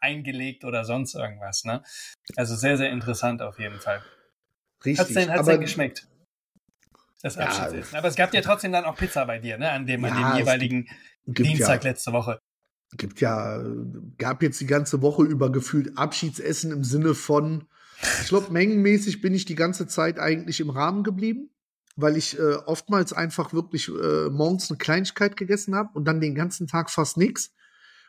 [0.00, 1.64] eingelegt oder sonst irgendwas.
[1.64, 1.82] Ne?
[2.36, 4.02] Also sehr, sehr interessant auf jeden Fall.
[4.84, 4.98] Richtig.
[4.98, 6.06] Hat es denn, hat's denn geschmeckt?
[7.22, 7.92] Das Abschiedsessen.
[7.92, 9.70] Ja, aber es gab ja trotzdem dann auch Pizza bei dir, ne?
[9.70, 10.88] An dem, ja, an dem jeweiligen
[11.24, 12.38] Dienstag ja, letzte Woche.
[12.92, 13.64] Gibt ja,
[14.18, 17.66] gab jetzt die ganze Woche über gefühlt Abschiedsessen im Sinne von,
[18.20, 21.48] ich glaube, mengenmäßig bin ich die ganze Zeit eigentlich im Rahmen geblieben,
[21.96, 26.34] weil ich äh, oftmals einfach wirklich äh, morgens eine Kleinigkeit gegessen habe und dann den
[26.34, 27.54] ganzen Tag fast nichts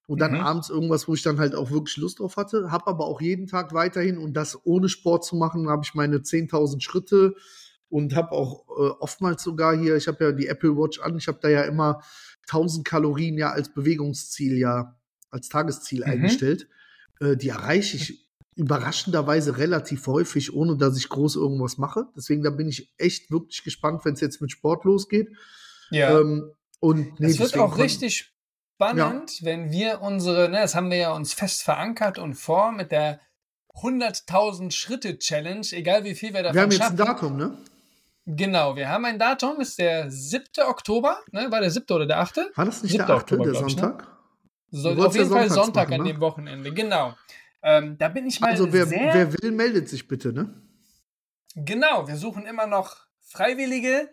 [0.08, 0.42] und dann mhm.
[0.42, 2.72] abends irgendwas, wo ich dann halt auch wirklich Lust drauf hatte.
[2.72, 6.18] Hab aber auch jeden Tag weiterhin und das ohne Sport zu machen, habe ich meine
[6.18, 7.36] 10.000 Schritte
[7.90, 11.28] und habe auch äh, oftmals sogar hier, ich habe ja die Apple Watch an, ich
[11.28, 12.02] habe da ja immer
[12.44, 14.96] 1000 Kalorien ja als Bewegungsziel ja
[15.32, 16.12] als Tagesziel mhm.
[16.12, 16.68] eingestellt.
[17.20, 22.08] Äh, die erreiche ich überraschenderweise relativ häufig, ohne dass ich groß irgendwas mache.
[22.16, 25.30] Deswegen da bin ich echt wirklich gespannt, wenn es jetzt mit Sport losgeht.
[25.90, 26.20] Ja.
[26.20, 28.35] Ähm, und nee, es wird auch richtig
[28.76, 29.46] spannend, ja.
[29.46, 33.20] wenn wir unsere, ne, das haben wir ja uns fest verankert und vor mit der
[33.76, 37.02] 100.000 Schritte Challenge, egal wie viel wir davon Wir haben jetzt schaffen.
[37.02, 37.58] ein Datum, ne?
[38.28, 40.46] Genau, wir haben ein Datum, ist der 7.
[40.68, 41.52] Oktober, ne?
[41.52, 41.86] War der 7.
[41.94, 42.38] oder der 8.?
[42.56, 43.12] War das nicht der 8.
[43.12, 44.02] Oktober, der Sonntag?
[44.02, 44.82] Ich, ne?
[44.82, 46.14] So, auf jeden Fall Sonntag machen, an ne?
[46.14, 47.14] dem Wochenende, genau.
[47.62, 50.54] Ähm, da bin ich mal Also wer, wer will, meldet sich bitte, ne?
[51.56, 54.10] Genau, wir suchen immer noch Freiwillige,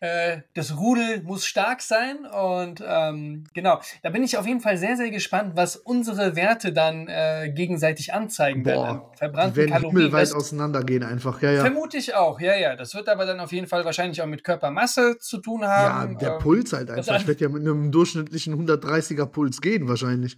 [0.00, 4.76] Äh, das Rudel muss stark sein und ähm, genau, da bin ich auf jeden Fall
[4.76, 9.00] sehr, sehr gespannt, was unsere Werte dann äh, gegenseitig anzeigen Boah, werden.
[9.16, 9.96] Verbrannten die werden Kalorien.
[9.98, 11.60] himmelweit auseinandergehen einfach, ja, ja.
[11.62, 12.76] vermute ich auch, ja, ja.
[12.76, 16.16] Das wird aber dann auf jeden Fall wahrscheinlich auch mit Körpermasse zu tun Ja, haben.
[16.18, 17.16] der Ähm, Puls halt einfach.
[17.20, 20.36] Ich werde ja mit einem durchschnittlichen 130er Puls gehen wahrscheinlich.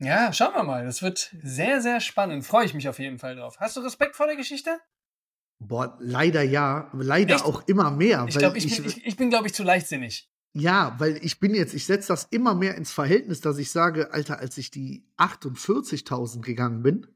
[0.00, 0.84] Ja, schauen wir mal.
[0.84, 2.44] Das wird sehr, sehr spannend.
[2.44, 3.56] Freue ich mich auf jeden Fall drauf.
[3.60, 4.78] Hast du Respekt vor der Geschichte?
[5.60, 6.90] Boah, leider ja.
[6.94, 7.44] Leider Echt?
[7.44, 8.26] auch immer mehr.
[8.28, 10.28] Ich weil glaube, ich, bin, ich, ich bin, glaube ich, zu leichtsinnig.
[10.52, 14.12] Ja, weil ich bin jetzt, ich setze das immer mehr ins Verhältnis, dass ich sage,
[14.12, 17.06] Alter, als ich die 48.000 gegangen bin,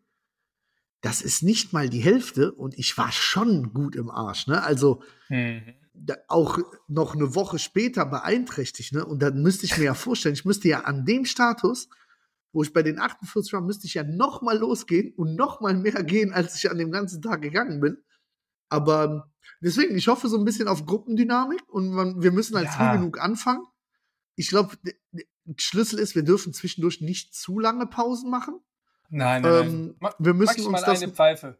[1.00, 4.62] das ist nicht mal die Hälfte und ich war schon gut im Arsch, ne?
[4.62, 5.74] Also Mhm.
[5.94, 9.04] da, auch noch eine Woche später beeinträchtigt, ne?
[9.04, 11.88] Und dann müsste ich mir ja vorstellen, ich müsste ja an dem Status,
[12.52, 15.74] wo ich bei den 48 war, müsste ich ja noch mal losgehen und noch mal
[15.74, 17.98] mehr gehen, als ich an dem ganzen Tag gegangen bin.
[18.74, 19.22] Aber ähm,
[19.60, 22.72] deswegen, ich hoffe so ein bisschen auf Gruppendynamik und man, wir müssen halt Ja.
[22.72, 23.64] früh genug anfangen.
[24.36, 24.94] Ich glaube, der
[25.56, 28.60] Schlüssel ist, wir dürfen zwischendurch nicht zu lange Pausen machen.
[29.10, 29.68] Nein, nein, nein.
[29.68, 31.58] Ähm, Ma wir müssen uns maximal das eine Pfeife.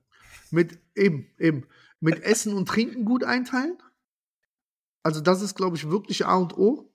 [0.51, 1.67] mit eben, eben,
[2.01, 3.79] mit Essen und Trinken gut einteilen.
[5.03, 6.91] Also das ist, glaube ich, wirklich A und O.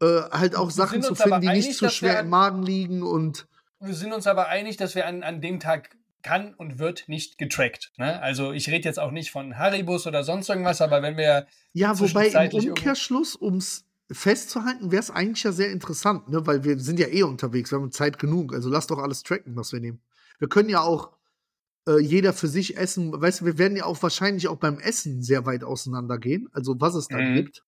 [0.00, 2.30] Äh, halt auch Wir Sachen zu uns finden, die nicht einig, zu dass schwer im
[2.30, 3.46] Magen liegen und
[3.80, 7.38] Wir sind uns aber einig, dass wir an, an dem Tag kann und wird nicht
[7.38, 7.92] getrackt.
[7.96, 8.20] Ne?
[8.20, 11.98] Also ich rede jetzt auch nicht von Haribus oder sonst irgendwas, aber wenn wir ja,
[11.98, 16.46] wobei im Umkehrschluss, ums festzuhalten, wäre es eigentlich ja sehr interessant, ne?
[16.46, 19.56] weil wir sind ja eh unterwegs, wir haben Zeit genug, also lass doch alles tracken,
[19.56, 20.00] was wir nehmen.
[20.38, 21.12] Wir können ja auch
[21.88, 25.22] äh, jeder für sich essen, weißt du, wir werden ja auch wahrscheinlich auch beim Essen
[25.22, 27.34] sehr weit auseinandergehen, also was es dann Mhm.
[27.36, 27.64] gibt.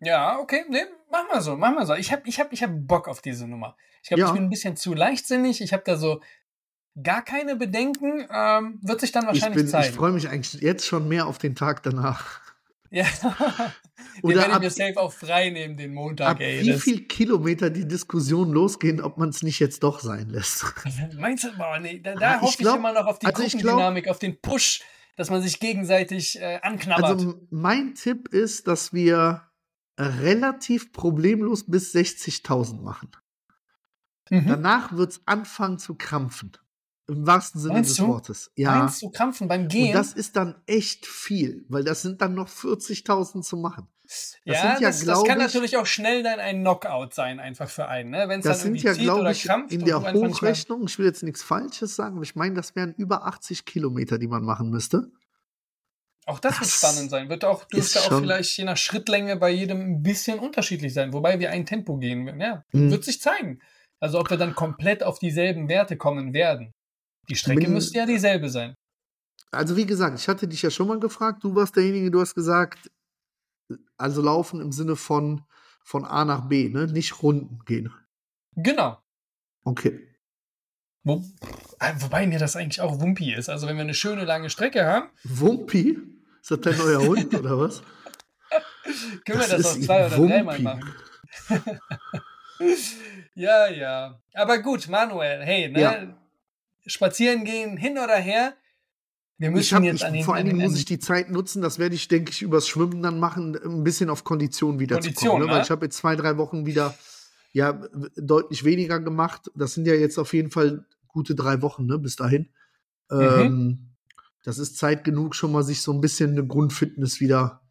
[0.00, 1.94] Ja, okay, ne, mach mal so, mach mal so.
[1.94, 3.76] Ich hab, ich hab, ich hab Bock auf diese Nummer.
[4.02, 4.26] Ich glaube, Ja.
[4.28, 5.62] ich bin ein bisschen zu leichtsinnig.
[5.62, 6.20] Ich habe da so
[7.02, 8.26] gar keine Bedenken.
[8.30, 9.94] Ähm, wird sich dann Ich, wahrscheinlich bin, ich zeigen.
[9.94, 12.40] freue mich eigentlich jetzt schon mehr auf den Tag danach.
[12.90, 13.04] ja.
[14.16, 16.60] Den Oder werde ich mir safe auch frei nehmen, den Montag, Ab ey.
[16.62, 20.64] wie viel Kilometer die Diskussion losgehen, ob man es nicht jetzt doch sein lässt.
[21.18, 23.42] Meinst du, boah, nee, da, da ich hoffe ich, glaub- immer noch auf die also
[23.42, 24.82] ich Gruppendynamik, auf den Push,
[25.16, 27.04] dass man sich gegenseitig äh, anknabbert.
[27.04, 29.42] Also mein Tipp ist, dass wir
[29.98, 33.10] relativ problemlos bis 60.000 machen.
[34.30, 34.46] mhm.
[34.46, 36.52] Danach wird es anfangen zu krampfen.
[37.06, 38.08] Im wahrsten Sinne Meinst des du?
[38.08, 38.50] Wortes.
[38.56, 38.76] Ja.
[38.78, 39.92] Meinst du krampfen beim Und Gehen?
[39.92, 43.88] das ist dann echt viel, weil das sind dann noch 40.000 zu machen.
[44.02, 47.68] das ja, ja, das, das kann ich- natürlich auch schnell dann ein Knockout sein, einfach
[47.68, 48.10] für einen.
[48.10, 48.24] Ne?
[48.28, 51.22] Wenn es dann Das sind ja, glaube ich, in und der Hochrechnung, ich will jetzt
[51.22, 55.10] nichts Falsches sagen, aber ich meine, das wären über 80 Kilometer, die man machen müsste.
[56.26, 57.28] Auch das, wird Das spannend sein.
[57.28, 61.38] Wird auch, dürfte auch vielleicht je nach Schrittlänge bei jedem ein bisschen unterschiedlich sein, wobei
[61.38, 62.40] wir ein Tempo gehen.
[62.40, 62.90] Ja, Mhm.
[62.90, 63.60] wird sich zeigen.
[64.00, 66.72] Also ob wir dann komplett auf dieselben Werte kommen werden.
[67.28, 68.74] Die Strecke Bin- müsste ja dieselbe sein.
[69.50, 72.34] Also wie gesagt, ich hatte dich ja schon mal gefragt, du warst derjenige, du hast
[72.34, 72.90] gesagt,
[73.96, 75.42] also laufen im Sinne von
[75.86, 76.86] von A nach B, ne?
[76.86, 77.92] Nicht Runden gehen.
[78.56, 78.98] Genau.
[79.64, 80.08] Okay.
[81.02, 81.22] Wo,
[81.78, 83.50] äh, wobei mir das eigentlich auch Wumpi ist.
[83.50, 85.98] Also wenn wir eine schöne lange Strecke haben, Wumpi?
[86.40, 87.82] Ist das dein neuer Hund oder was?
[89.24, 90.94] können Das wir das auch zwei oder dreimal machen.
[93.34, 94.20] ja, ja.
[94.32, 95.80] Aber gut, Manuel, hey, ne?
[95.80, 96.23] Ja.
[96.86, 98.54] Spazieren gehen, hin oder her.
[99.38, 101.30] Wir Ich müssen hab, jetzt ich, an den vor allen Dingen muss ich die Zeit
[101.30, 104.96] nutzen, das werde ich, denke ich, übers Schwimmen dann machen, ein bisschen auf Kondition wieder
[104.96, 105.44] Kondition, zu kommen.
[105.44, 105.50] Ne?
[105.50, 105.64] Weil ne?
[105.64, 106.94] ich habe jetzt zwei, drei Wochen wieder
[107.52, 107.72] ja
[108.16, 109.50] deutlich weniger gemacht.
[109.54, 112.50] Das sind ja jetzt auf jeden Fall gute drei Wochen, ne, bis dahin.
[113.10, 113.20] Mhm.
[113.20, 113.94] Ähm,
[114.44, 117.62] das ist Zeit genug, schon mal sich so ein bisschen eine Grundfitness wieder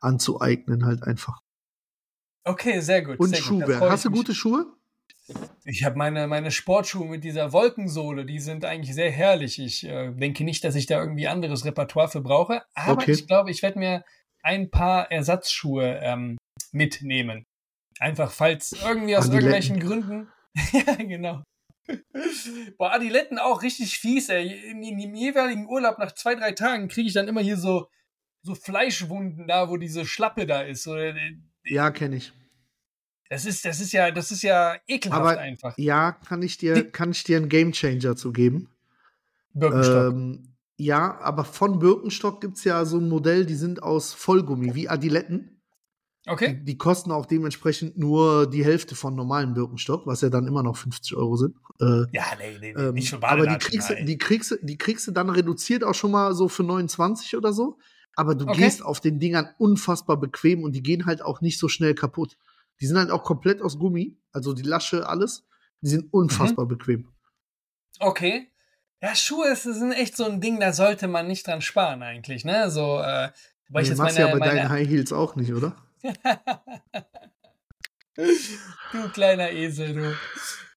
[0.00, 1.40] anzueignen, halt einfach.
[2.44, 3.18] Okay, sehr gut.
[3.18, 3.82] Und sehr Schuhwerk.
[3.82, 4.18] ich Hast du mich.
[4.18, 4.66] gute Schuhe?
[5.64, 9.58] Ich habe meine, meine Sportschuhe mit dieser Wolkensohle, die sind eigentlich sehr herrlich.
[9.60, 13.12] Ich äh, denke nicht, dass ich da irgendwie anderes Repertoire für brauche, aber Okay.
[13.12, 14.04] ich glaube, ich werde mir
[14.42, 16.36] ein paar Ersatzschuhe ähm,
[16.72, 17.44] mitnehmen.
[18.00, 19.78] Einfach, falls irgendwie aus Adiletten.
[19.78, 20.28] irgendwelchen Gründen.
[20.72, 21.42] ja, genau.
[22.78, 24.70] Boah, Adiletten auch richtig fies, ey.
[24.70, 27.88] In, in dem jeweiligen Urlaub nach zwei, drei Tagen kriege ich dann immer hier so,
[28.42, 30.82] so Fleischwunden da, wo diese Schlappe da ist.
[30.82, 31.14] So, äh,
[31.64, 32.32] Ja, kenne ich.
[33.32, 35.72] Das ist, das ist ja, das ist ja ekelhaft Aber einfach.
[35.78, 38.68] ja, kann ich dir, kann ich dir einen Gamechanger zu geben.
[39.54, 40.12] Birkenstock.
[40.12, 44.74] Ähm, ja, aber von Birkenstock gibt es ja so ein Modell, die sind aus Vollgummi,
[44.74, 45.62] wie Adiletten.
[46.26, 46.58] okay.
[46.58, 50.62] Die, die kosten auch dementsprechend nur die Hälfte von normalen Birkenstock, was ja dann immer
[50.62, 51.56] noch 50 Euro sind.
[51.80, 54.04] Äh, Ja, nee, nee, nee ähm, nicht für aber die Badelatschen, kriegst, du, nein.
[54.04, 57.78] die, kriegst, die kriegst du dann reduziert auch schon mal so für 29 oder so.
[58.14, 58.60] Aber du Okay.
[58.60, 62.36] gehst auf den Dingern unfassbar bequem und die gehen halt auch nicht so schnell kaputt.
[62.82, 65.46] Die sind halt auch komplett aus Gummi, also die Lasche, alles.
[65.82, 66.10] Die sind Mhm.
[66.10, 67.08] unfassbar bequem.
[68.00, 68.48] Okay.
[69.00, 72.44] Ja, Schuhe ist, sind echt so ein Ding, da sollte man nicht dran sparen eigentlich,
[72.44, 72.70] ne?
[72.70, 73.30] So, äh,
[73.68, 74.54] Wobei nee, ich jetzt machst meine, ja bei meine...
[74.56, 75.76] deinen High Heels auch nicht, oder?
[78.16, 80.16] du kleiner Esel, du.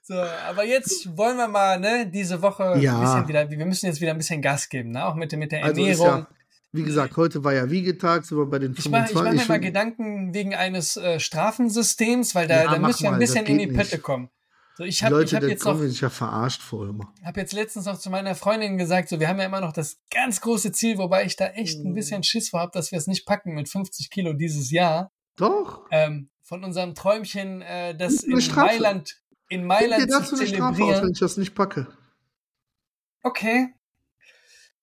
[0.04, 2.96] So, aber jetzt wollen wir mal, ne, diese Woche ja.
[2.96, 5.52] ein bisschen wieder, wir müssen jetzt wieder ein bisschen Gas geben, ne, auch mit, mit
[5.52, 6.08] der also Ernährung.
[6.08, 6.28] Also
[6.76, 9.10] wie gesagt, heute war ja Wiegetag, sind wir bei den 25.
[9.10, 13.04] Ich mache mach mir mal Gedanken wegen eines äh, Strafensystems, weil da, ja, da müssen
[13.04, 14.30] wir ein bisschen in die Pötte kommen.
[14.78, 17.14] So, ich hab, Leute, ich hab jetzt noch, sich ja verarscht vor immer.
[17.24, 20.00] habe jetzt letztens noch zu meiner Freundin gesagt, so wir haben ja immer noch das
[20.12, 23.08] ganz große Ziel, wobei ich da echt ein bisschen Schiss vor habe, dass wir es
[23.08, 25.14] nicht packen mit 50 Kilo dieses Jahr.
[25.38, 25.86] Doch.
[25.92, 30.64] Ähm, von unserem Träumchen, äh, das in Mailand, in Mailand zu zelebrieren.
[30.64, 31.88] Eine Strafe aus, wenn ich das nicht packe.
[33.24, 33.74] Okay,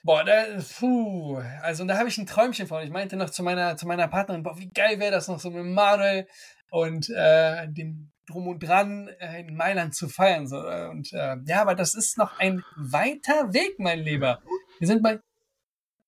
[0.05, 0.45] Boah, da,
[0.79, 2.83] puh, also da habe ich ein Träumchen von.
[2.83, 5.51] Ich meinte noch zu meiner, zu meiner Partnerin, boah, wie geil wäre das noch so
[5.51, 6.27] mit Manuel
[6.71, 10.49] und äh, dem Drum und Dran äh, in Mailand zu feiern.
[10.49, 10.59] So.
[10.59, 14.41] Und äh, ja, aber das ist noch ein weiter Weg, mein Lieber.
[14.81, 15.21] Wir sind bei,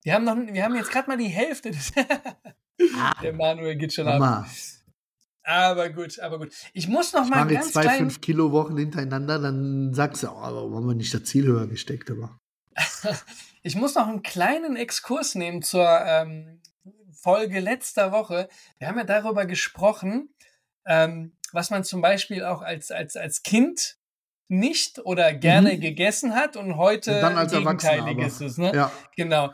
[0.02, 1.92] wir haben noch, wir haben jetzt gerade mal die Hälfte des,
[2.96, 4.46] ah, der Manuel geht schon ab.
[5.44, 6.52] Aber gut, aber gut.
[6.72, 7.98] Ich muss noch ich mal ganz zwei, klein...
[7.98, 11.68] fünf Kilo Wochen hintereinander, dann sagst du, oh, warum haben wir nicht das Ziel höher
[11.68, 12.40] gesteckt, aber.
[13.66, 16.60] Ich muss noch einen kleinen Exkurs nehmen zur ähm,
[17.14, 18.48] Folge letzter Woche.
[18.78, 20.28] Wir haben ja darüber gesprochen,
[20.86, 23.96] ähm, was man zum Beispiel auch als, als, als Kind
[24.48, 25.80] nicht oder gerne mhm.
[25.80, 28.58] gegessen hat und heute und dann als gegenteilig ist es.
[28.58, 28.70] Ne?
[28.74, 28.92] Ja.
[29.16, 29.50] Genau.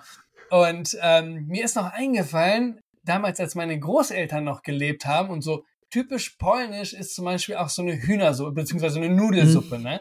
[0.51, 5.65] Und ähm, mir ist noch eingefallen, damals, als meine Großeltern noch gelebt haben und so
[5.89, 9.79] typisch polnisch ist zum Beispiel auch so eine Hühnersuppe, beziehungsweise eine Nudelsuppe.
[9.79, 9.85] Mhm.
[9.85, 10.01] Ne?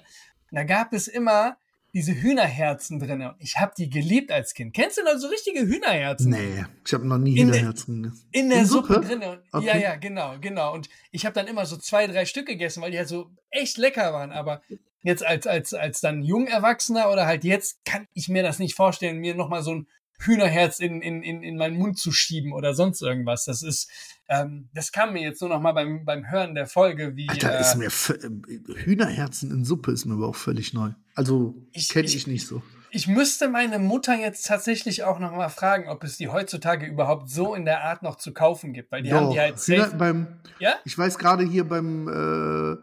[0.49, 1.57] Da gab es immer
[1.93, 3.21] diese Hühnerherzen drin.
[3.21, 4.73] Und ich habe die geliebt als Kind.
[4.73, 6.31] Kennst du noch so richtige Hühnerherzen?
[6.31, 8.27] Nee, ich habe noch nie in Hühnerherzen gegessen.
[8.31, 9.23] In der in Suppe, Suppe drin.
[9.51, 9.65] Okay.
[9.65, 10.73] Ja, ja, genau, genau.
[10.73, 13.77] Und ich habe dann immer so zwei, drei Stück gegessen, weil die halt so echt
[13.77, 14.31] lecker waren.
[14.31, 14.61] Aber
[15.03, 19.17] jetzt als, als, als dann Jungerwachsener oder halt jetzt kann ich mir das nicht vorstellen,
[19.17, 19.87] mir nochmal so ein
[20.21, 23.45] Hühnerherz in, in, in, in meinen Mund zu schieben oder sonst irgendwas.
[23.45, 23.89] Das ist,
[24.27, 27.29] ähm, das kam mir jetzt nur noch mal beim, beim Hören der Folge, wie.
[27.29, 27.89] Alter, äh, ist mir
[28.83, 30.91] Hühnerherzen in Suppe ist mir aber auch völlig neu.
[31.19, 31.53] Also
[31.91, 32.61] kenne ich, ich, nicht so.
[32.91, 37.29] Ich müsste meine Mutter jetzt tatsächlich auch noch mal fragen, ob es die heutzutage überhaupt
[37.29, 39.97] so in der Art noch zu kaufen gibt, weil die Doch, haben die halt safe.
[39.97, 40.75] beim, ja?
[40.85, 42.81] Ich weiß gerade hier beim äh,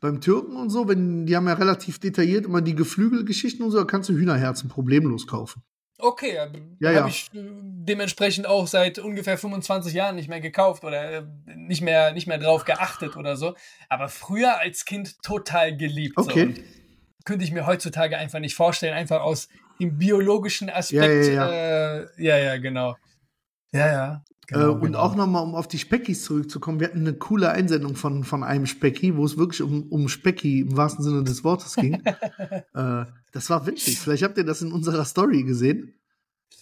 [0.00, 3.76] beim Türken und so, wenn die haben ja relativ detailliert immer die Geflügelgeschichten und so,
[3.76, 5.62] da kannst du Hühnerherzen problemlos kaufen.
[5.98, 6.38] Okay,
[6.80, 7.00] ja, ja.
[7.00, 11.22] habe ich äh, dementsprechend auch seit ungefähr 25 Jahren nicht mehr gekauft oder äh,
[11.54, 13.54] nicht mehr, nicht mehr drauf geachtet oder so.
[13.90, 16.16] Aber früher als Kind total geliebt.
[16.16, 16.54] Okay.
[16.56, 16.62] So.
[17.24, 19.48] Könnte ich mir heutzutage einfach nicht vorstellen, einfach aus
[19.80, 21.26] dem biologischen Aspekt.
[21.26, 22.96] Ja, ja, ja, äh, ja, ja genau.
[23.72, 24.24] Ja, ja.
[24.46, 24.98] Genau, äh, und genau.
[24.98, 28.66] auch nochmal, um auf die Speckis zurückzukommen, wir hatten eine coole Einsendung von, von einem
[28.66, 31.94] Specki, wo es wirklich um, um Specki im wahrsten Sinne des Wortes ging.
[32.74, 33.98] äh, das war witzig.
[33.98, 35.94] Vielleicht habt ihr das in unserer Story gesehen.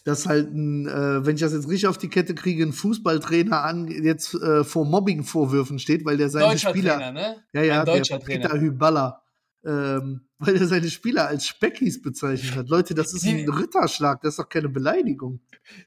[0.04, 3.62] Dass halt, ein, äh, wenn ich das jetzt richtig auf die Kette kriege, ein Fußballtrainer
[3.62, 6.94] an jetzt äh, vor Mobbing-Vorwürfen steht, weil der seine deutscher Spieler.
[6.96, 7.36] Trainer, ne?
[7.52, 8.62] Ja, ja, ein deutscher der Peter Trainer.
[8.62, 9.21] Hyballa.
[9.64, 12.68] Ähm, weil er seine Spieler als Speckis bezeichnet hat.
[12.68, 15.40] Leute, das ist ein Ritterschlag, das ist doch keine Beleidigung.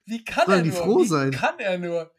[0.05, 0.71] Wie kann Sollen er nur?
[0.71, 1.31] die froh Wie sein?
[1.31, 2.11] kann er nur?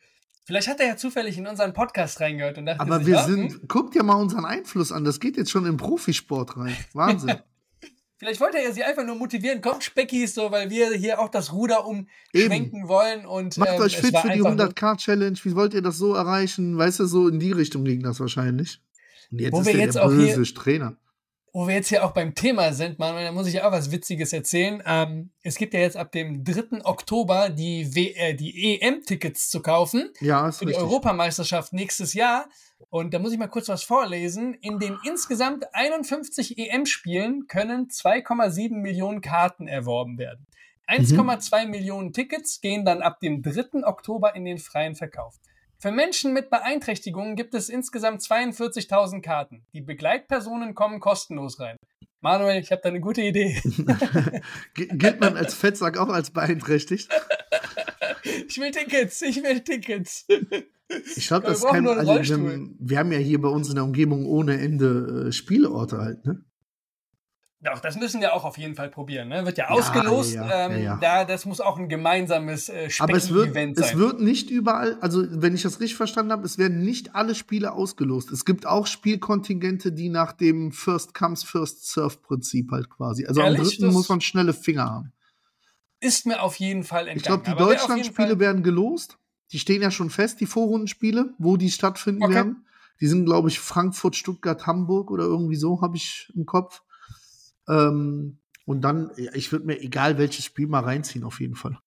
[0.45, 3.53] Vielleicht hat er ja zufällig in unseren Podcast reingehört und dachte Aber sich, wir sind,
[3.53, 3.69] hm?
[3.69, 6.77] guckt ja mal unseren Einfluss an, das geht jetzt schon im Profisport rein.
[6.93, 7.37] Wahnsinn.
[8.19, 11.29] Vielleicht wollte er ja sie einfach nur motivieren, kommt Speckis, so, weil wir hier auch
[11.29, 12.89] das Ruder umschwenken Eben.
[12.89, 16.79] wollen und Macht ähm, euch fit für die 100k-Challenge, wie wollt ihr das so erreichen?
[16.79, 18.81] Weißt du, so in die Richtung ging das wahrscheinlich.
[19.31, 20.97] Und jetzt Wo ist wir jetzt der böse Trainer
[21.57, 24.35] wo wir jetzt hier auch beim Thema sind, Manuel, da muss ich auch was Witziges
[24.35, 24.83] erzählen.
[24.85, 26.85] Ähm, es gibt ja jetzt ab dem 3.
[26.85, 27.81] Oktober die,
[28.15, 30.77] äh, die EM-Tickets zu kaufen ja, ist für richtig.
[30.77, 32.51] die Europameisterschaft nächstes Jahr.
[32.91, 34.53] Und da muss ich mal kurz was vorlesen.
[34.53, 40.47] In den insgesamt 51 EM-Spielen können 2,7 Millionen Karten erworben werden.
[40.89, 41.71] 1,2 mhm.
[41.71, 43.87] Millionen Tickets gehen dann ab dem 3.
[43.87, 45.41] Oktober in den freien Verkauf.
[45.79, 49.67] Für Menschen mit Beeinträchtigungen gibt es insgesamt 42.000 Karten.
[49.75, 51.77] Die Begleitpersonen kommen kostenlos rein.
[52.23, 53.61] Manuel, ich habe da eine gute Idee.
[54.75, 57.11] Gilt man als Fettsack auch als beeinträchtigt?
[58.49, 60.27] ich will Tickets, ich will Tickets.
[61.17, 61.87] Ich glaube, das kein.
[61.87, 65.99] Also wir, wir, haben ja hier bei uns in der Umgebung ohne Ende äh, Spielorte
[65.99, 66.45] halt, ne?
[67.61, 69.29] Doch, das müssen wir auch auf jeden Fall probieren.
[69.29, 69.47] Ne?
[69.47, 70.35] Wird ja, ja ausgelost.
[70.35, 73.75] Ja, ähm, ja, da, das muss auch ein gemeinsames äh, Aber es wird, sein.
[73.75, 77.35] Es wird nicht überall, also wenn ich das richtig verstanden habe, es werden nicht alle
[77.35, 78.31] Spiele ausgelost.
[78.31, 83.25] Es gibt auch Spielkontingente, die nach dem First Comes, First Serve Prinzip halt quasi.
[83.27, 83.61] Also Ehrlich?
[83.61, 85.13] am dritten muss man schnelle Finger haben.
[86.01, 87.17] Ist mir auf jeden Fall entgangen.
[87.17, 89.19] Ich glaube, die Deutschlandspiele werden gelost.
[89.53, 92.35] Die stehen ja schon fest, die Vorrundenspiele, wo die stattfinden okay.
[92.35, 92.67] werden.
[93.01, 96.83] Die sind, glaube ich, Frankfurt, Stuttgart, Hamburg oder irgendwie so, habe ich im Kopf.
[97.69, 101.79] Ähm, und dann, ich würde mir egal welches Spiel mal reinziehen, auf jeden Fall.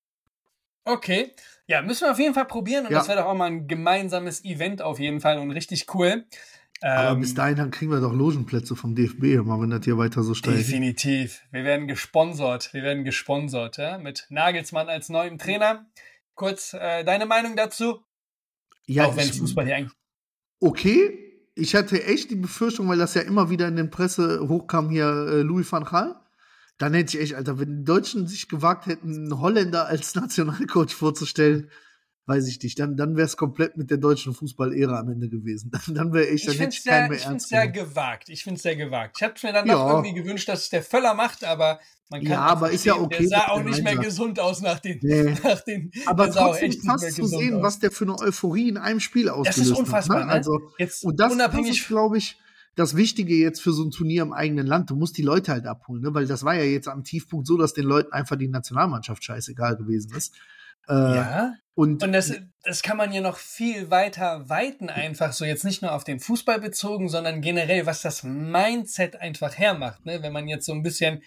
[0.85, 1.31] Okay.
[1.67, 2.99] Ja, müssen wir auf jeden Fall probieren und Ja.
[2.99, 6.25] das wäre doch auch mal ein gemeinsames Event auf jeden Fall und richtig cool.
[6.81, 9.97] Aber Ähm, bis dahin dann kriegen wir doch Logenplätze vom DFB, mal wenn das hier
[9.97, 10.57] weiter so steigt.
[10.57, 11.41] Definitiv.
[11.51, 12.73] Wir werden gesponsert.
[12.73, 15.85] Wir werden gesponsert, ja, mit Nagelsmann als neuem Trainer.
[16.35, 17.99] Kurz äh, deine Meinung dazu?
[18.85, 19.97] Ja, auch wenn ich- Fußball hier eigentlich.
[20.61, 21.25] okay.
[21.59, 25.05] Ich hatte echt die Befürchtung, weil das ja immer wieder in den Presse hochkam, hier
[25.05, 26.15] äh, Louis van Gaal.
[26.77, 30.93] Dann hätte ich echt, Alter, wenn die Deutschen sich gewagt hätten, einen Holländer als Nationalcoach
[30.93, 31.69] vorzustellen,
[32.29, 35.71] weiß ich nicht, dann, dann wäre es komplett mit der deutschen Fußball-Ära am Ende gewesen.
[35.85, 37.49] Dann, dann wäre ich, dann finde hätte es ich keinen sehr, mehr ich find's ernst
[37.49, 38.29] sehr gewagt.
[38.29, 39.17] Ich finde es sehr gewagt.
[39.17, 39.89] Ich habe mir dann Ja.
[39.89, 42.95] irgendwie gewünscht, dass es der Völler macht, aber man kann Ja, auch aber ist ja
[42.95, 44.99] okay, Der sah auch nicht mehr gesund aus nach den.
[45.01, 45.23] Nee.
[45.43, 47.63] Nach den Aber trotzdem fast zu sehen, aus.
[47.63, 50.27] was der für eine Euphorie in einem Spiel ausgelöst unfassbar, hat.
[50.27, 50.31] ne?
[50.33, 52.37] Also, Jetzt und das, das unabhängig ist, glaube ich,
[52.75, 54.89] das Wichtige jetzt für so ein Turnier im eigenen Land.
[54.89, 56.13] Du musst die Leute halt abholen, ne?
[56.13, 59.75] weil das war ja jetzt am Tiefpunkt so, dass den Leuten einfach die Nationalmannschaft scheißegal
[59.75, 60.33] gewesen ist.
[60.87, 61.53] Äh, Ja.
[61.75, 65.81] Und, Und das, das kann man ja noch viel weiter weiten, einfach so jetzt nicht
[65.81, 70.05] nur auf den Fußball bezogen, sondern generell, was das Mindset einfach hermacht.
[70.05, 70.21] Ne?
[70.21, 71.23] Wenn man jetzt so ein bisschen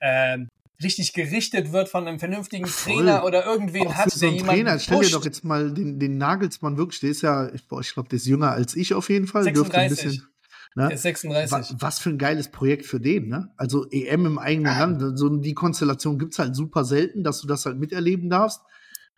[0.00, 0.48] ähm,
[0.82, 2.94] richtig gerichtet wird von einem vernünftigen Voll.
[2.94, 6.00] Trainer oder irgendwen auch hat, so der jemanden Trainer, stell dir doch jetzt mal den,
[6.00, 8.94] den Nagelsmann wirklich, der ist ja, ich, boah, ich glaube, der ist jünger als ich
[8.94, 9.44] auf jeden Fall.
[9.44, 10.04] Dürfte ein 36.
[10.04, 10.28] bisschen.
[10.74, 10.88] Ne?
[10.88, 11.52] Der ist 36.
[11.52, 13.52] Was, was für ein geiles Projekt für den, ne?
[13.56, 17.66] Also EM im eigenen Land, so die Konstellation gibt's halt super selten, dass du das
[17.66, 18.62] halt miterleben darfst.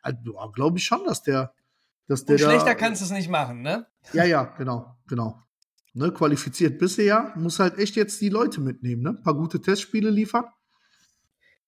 [0.05, 0.19] Also,
[0.53, 1.53] glaube ich schon, dass der,
[2.07, 3.87] dass der Und schlechter da, kannst du es nicht machen, ne?
[4.13, 5.41] Ja, ja, genau, genau.
[5.95, 9.11] Ne, qualifiziert bist du ja, muss halt echt jetzt die Leute mitnehmen, ne?
[9.11, 10.45] Ein paar gute Testspiele liefern.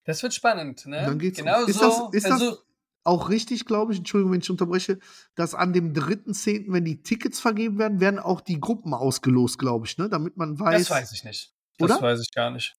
[0.04, 1.04] Das wird spannend, ne?
[1.04, 2.10] Dann geht's- genau ist so.
[2.10, 2.62] das- ist das- versuch-
[3.04, 4.98] Auch richtig, glaube ich, Entschuldigung, wenn ich unterbreche,
[5.36, 9.86] dass an dem 3.10., wenn die Tickets vergeben werden, werden auch die Gruppen ausgelost, glaube
[9.86, 10.08] ich, ne?
[10.08, 10.88] Damit man weiß.
[10.88, 11.54] das weiß ich nicht.
[11.78, 12.02] Das Oder?
[12.02, 12.74] weiß ich gar nicht.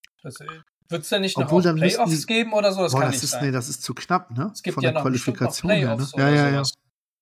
[0.89, 2.81] Wird es denn nicht noch Obwohl, müssten Playoffs die- geben oder so?
[2.83, 3.45] Das Boah, kann das nicht ist, sein.
[3.45, 4.51] nee, das ist zu knapp, ne?
[4.53, 6.07] es gibt Von ja der noch bestimmt noch Qualifikation her, ne?
[6.13, 6.63] Playoffs Ja, ja, ja.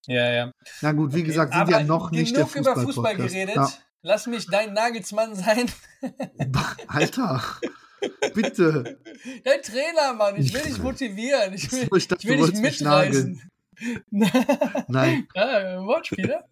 [0.07, 0.51] Ja, ja.
[0.81, 1.27] Na gut, wie Okay.
[1.27, 3.33] gesagt, sind Aber ja noch nicht der genug über Fußball Fußball-Podcast.
[3.33, 3.55] geredet.
[3.55, 3.71] Ja.
[4.03, 5.65] Lass mich dein Nagelsmann sein.
[6.87, 7.41] Alter,
[8.35, 8.99] bitte.
[9.43, 10.35] Dein Trainer, Mann.
[10.37, 11.53] Ich will dich motivieren.
[11.55, 13.49] Ich will, ich dachte, ich will dich mitreißen.
[14.11, 15.27] Nein.
[15.35, 16.45] ja, Wortspieler.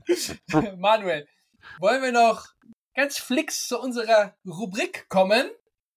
[0.77, 1.27] Manuel,
[1.79, 2.47] wollen wir noch
[2.95, 5.45] ganz flix zu unserer Rubrik kommen?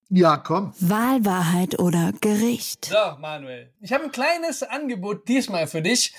[0.09, 0.73] Ja, komm.
[0.79, 2.85] Wahl, Wahrheit oder Gericht.
[2.85, 6.13] So, Manuel, ich habe ein kleines Angebot diesmal für dich.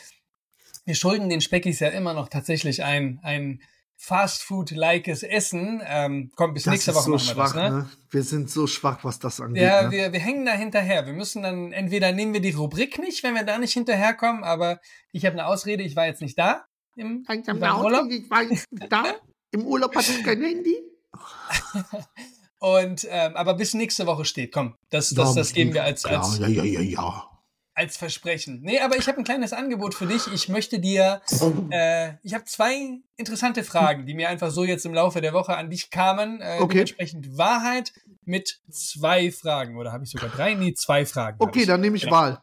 [0.85, 3.63] Wir schulden den Speckis ja immer noch tatsächlich ein, ein
[3.97, 5.83] Fast-Food-likes Essen.
[5.87, 7.79] Ähm, komm, bis Das nächste Woche so machen wir schwach, das, ne?
[7.79, 7.91] ne?
[8.11, 9.63] Wir sind so schwach, was das angeht.
[9.63, 9.91] Ja, ne?
[9.91, 11.07] wir, wir hängen da hinterher.
[11.07, 14.81] Wir müssen dann, entweder nehmen wir die Rubrik nicht, wenn wir da nicht hinterherkommen, aber
[15.13, 18.09] ich habe eine Ausrede, ich war jetzt nicht da im, Ich im Urlaub.
[18.29, 19.15] war jetzt da.
[19.51, 20.77] Im Urlaub hatte ich kein Handy.
[22.61, 24.53] Und ähm, aber bis nächste Woche steht.
[24.53, 27.31] Komm, das, das, das geben wir als, als, Ja, ja, ja, ja.
[27.75, 28.61] als Versprechen.
[28.63, 30.27] Nee, aber ich habe ein kleines Angebot für dich.
[30.33, 31.21] Ich möchte dir,
[31.71, 35.57] äh, ich habe zwei interessante Fragen, die mir einfach so jetzt im Laufe der Woche
[35.57, 36.41] an dich kamen.
[36.41, 36.75] Äh, Okay.
[36.75, 37.93] Dementsprechend Wahrheit
[38.25, 39.77] mit zwei Fragen.
[39.77, 40.55] Oder habe ich sogar drei?
[40.55, 41.37] Nee, zwei Fragen.
[41.41, 42.17] Okay, dann nehme ich Genau.
[42.17, 42.43] Wahl.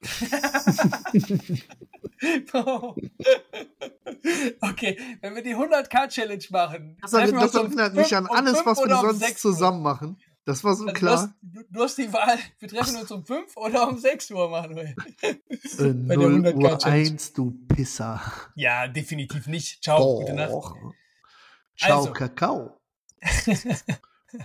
[4.60, 6.96] okay, wenn wir die 100k-Challenge machen.
[7.00, 9.36] Das, das um erinnert mich an um alles, was wir um sonst Uhr.
[9.36, 10.16] zusammen machen.
[10.44, 11.16] Das war so Also du, klar.
[11.18, 14.48] hast, du, du hast die Wahl, wir treffen uns um 5 oder um 6 Uhr,
[14.48, 14.94] Manuel.
[15.20, 15.34] Äh,
[15.78, 17.10] bei der 0 100K Uhr Challenge.
[17.10, 18.20] 1, du Pisser.
[18.54, 19.82] Ja, definitiv nicht.
[19.84, 20.50] Ciao, gute Nacht.
[20.50, 20.74] Doch.
[21.76, 22.12] Ciao, Also.
[22.12, 22.80] Kakao.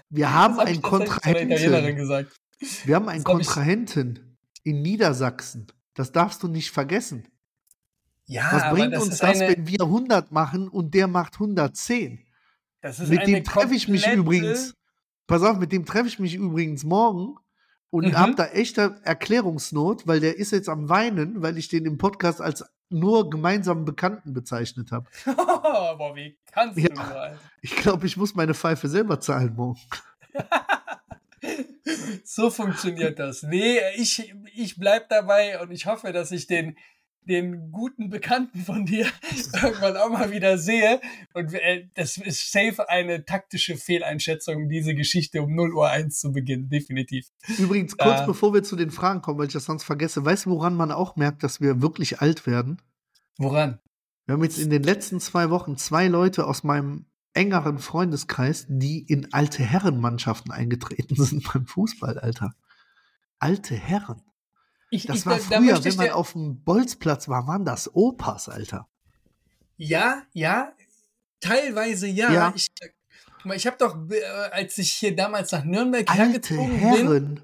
[0.09, 1.95] Wir haben Das hab einen Kontrahenten.
[1.95, 2.31] gesagt.
[2.85, 5.67] Wir haben einen Das Kontrahenten in Niedersachsen.
[5.93, 7.27] Das darfst du nicht vergessen.
[8.25, 12.25] Ja, Was bringt das uns das, eine, wenn wir 100 machen und der macht 110?
[12.81, 14.75] das ist Mit dem treffe ich mich übrigens.
[15.27, 17.35] Pass auf, mit dem treffe ich mich übrigens morgen
[17.89, 18.17] und Mhm.
[18.17, 22.41] hab da echte Erklärungsnot, weil der ist jetzt am Weinen, weil ich den im Podcast
[22.41, 25.09] als nur gemeinsamen Bekannten bezeichnet habe.
[25.25, 26.89] Boah, wie kannst Ja.
[26.89, 27.39] du Alter?
[27.61, 29.79] Ich glaube, ich muss meine Pfeife selber zahlen morgen.
[32.23, 33.43] So funktioniert das.
[33.43, 36.77] Nee, ich, ich bleib dabei und ich hoffe, dass ich den,
[37.27, 39.07] den guten Bekannten von dir
[39.61, 41.01] irgendwann auch mal wieder sehe.
[41.33, 46.31] Und äh, das ist safe eine taktische Fehleinschätzung, diese Geschichte um 0 Uhr 1 zu
[46.31, 46.69] beginnen.
[46.69, 47.27] Definitiv.
[47.57, 48.25] Übrigens, kurz Äh.
[48.25, 50.91] bevor wir zu den Fragen kommen, weil ich das sonst vergesse, weißt du, woran man
[50.91, 52.81] auch merkt, dass wir wirklich alt werden?
[53.37, 53.79] Woran?
[54.25, 58.99] Wir haben jetzt in den letzten zwei Wochen zwei Leute aus meinem engeren Freundeskreis, die
[58.99, 62.53] in alte Herrenmannschaften eingetreten sind beim Fußball, Alter.
[63.39, 64.21] Alte Herren.
[64.93, 67.65] Ich, Das ich, war da- da früher, möchte wenn man auf dem Bolzplatz war, waren
[67.65, 68.87] das Opas, Alter.
[69.77, 70.71] Ja, ja,
[71.41, 72.31] teilweise ja.
[72.31, 72.53] Ja.
[72.55, 72.67] Ich,
[73.55, 77.41] ich habe doch, äh, als ich hier damals nach Nürnberg Alte hergezogen bin, Herren.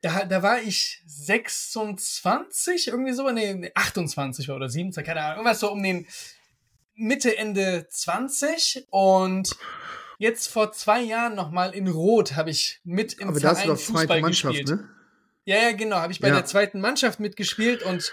[0.00, 5.70] da, da war ich 26, irgendwie so, nee, 28 oder 27, keine Ahnung, irgendwas so
[5.72, 6.06] um den
[6.94, 9.50] Mitte, Ende 20 und
[10.18, 13.68] jetzt vor zwei Jahren nochmal in Rot habe ich mit im Aber da hast Verein
[13.68, 14.80] du doch Fußball zweite Mannschaft, gespielt.
[14.80, 14.88] ne?
[15.46, 16.34] Ja, ja, genau, habe ich bei Ja.
[16.34, 18.12] der zweiten Mannschaft mitgespielt und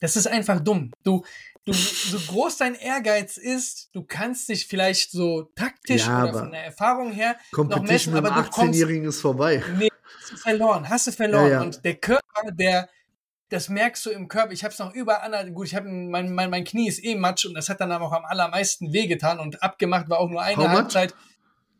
[0.00, 0.90] das ist einfach dumm.
[1.04, 1.22] Du,
[1.66, 6.50] du, so groß dein Ehrgeiz ist, du kannst dich vielleicht so taktisch Ja, oder von
[6.52, 9.62] der Erfahrung her noch messen, aber du kommst 18-Jährigen ist vorbei.
[9.78, 11.50] Nee, hast du verloren, hast du verloren.
[11.50, 11.60] Ja.
[11.60, 12.88] Und der Körper, der,
[13.50, 14.52] das merkst du im Körper.
[14.52, 17.16] Ich habe es noch überall, an- gut, ich habe mein, mein, mein Knie ist eh
[17.16, 20.40] Matsch und das hat dann aber auch am allermeisten wehgetan und abgemacht war auch nur
[20.40, 20.92] eine How much?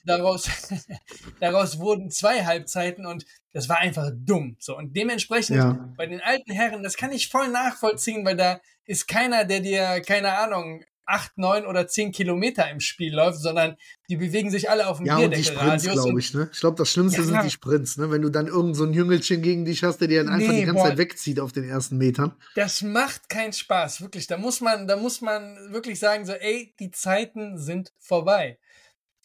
[0.05, 0.49] Daraus,
[1.41, 4.57] daraus wurden zwei Halbzeiten und das war einfach dumm.
[4.59, 5.93] So und dementsprechend Ja.
[5.97, 10.01] bei den alten Herren, das kann ich voll nachvollziehen, weil da ist keiner, der dir
[10.07, 13.75] keine Ahnung acht, neun oder zehn Kilometer im Spiel läuft, sondern
[14.09, 15.97] die bewegen sich alle auf dem Ja, und die Sprints, Bierdeckelradius.
[15.97, 16.51] und- glaube ich, ne?
[16.53, 17.27] Ich glaube, das Schlimmste Ja.
[17.27, 18.13] sind die Sprints, ne?
[18.13, 20.61] Wenn du dann irgend so ein Jüngelchen gegen dich hast, der dir dann einfach Nee,
[20.61, 20.89] die ganze boah.
[20.91, 22.37] Zeit wegzieht auf den ersten Metern.
[22.55, 24.29] Das macht keinen Spaß, wirklich.
[24.29, 28.61] Da muss man, da muss man wirklich sagen, so, ey, die Zeiten sind vorbei.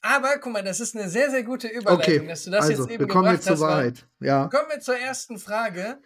[0.06, 2.84] Aber guck mal, das ist eine sehr, sehr gute Überleitung, Okay, dass du das also,
[2.84, 4.06] jetzt eben wir kommen gebracht jetzt zur Wahrheit.
[4.20, 4.47] Ja.
[4.49, 5.97] Kommen wir zur ersten Frage.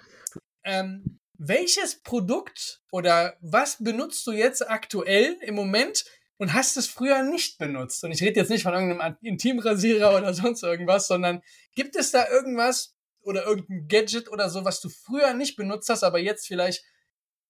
[0.64, 6.06] Ähm, welches Produkt oder was benutzt du jetzt aktuell im Moment
[6.38, 8.02] und hast es früher nicht benutzt?
[8.06, 11.41] Und ich rede jetzt nicht von irgendeinem Intimrasierer oder sonst irgendwas, sondern
[11.76, 16.06] gibt es da irgendwas oder irgendein Gadget oder so, was du früher nicht benutzt hast,
[16.06, 16.86] aber jetzt vielleicht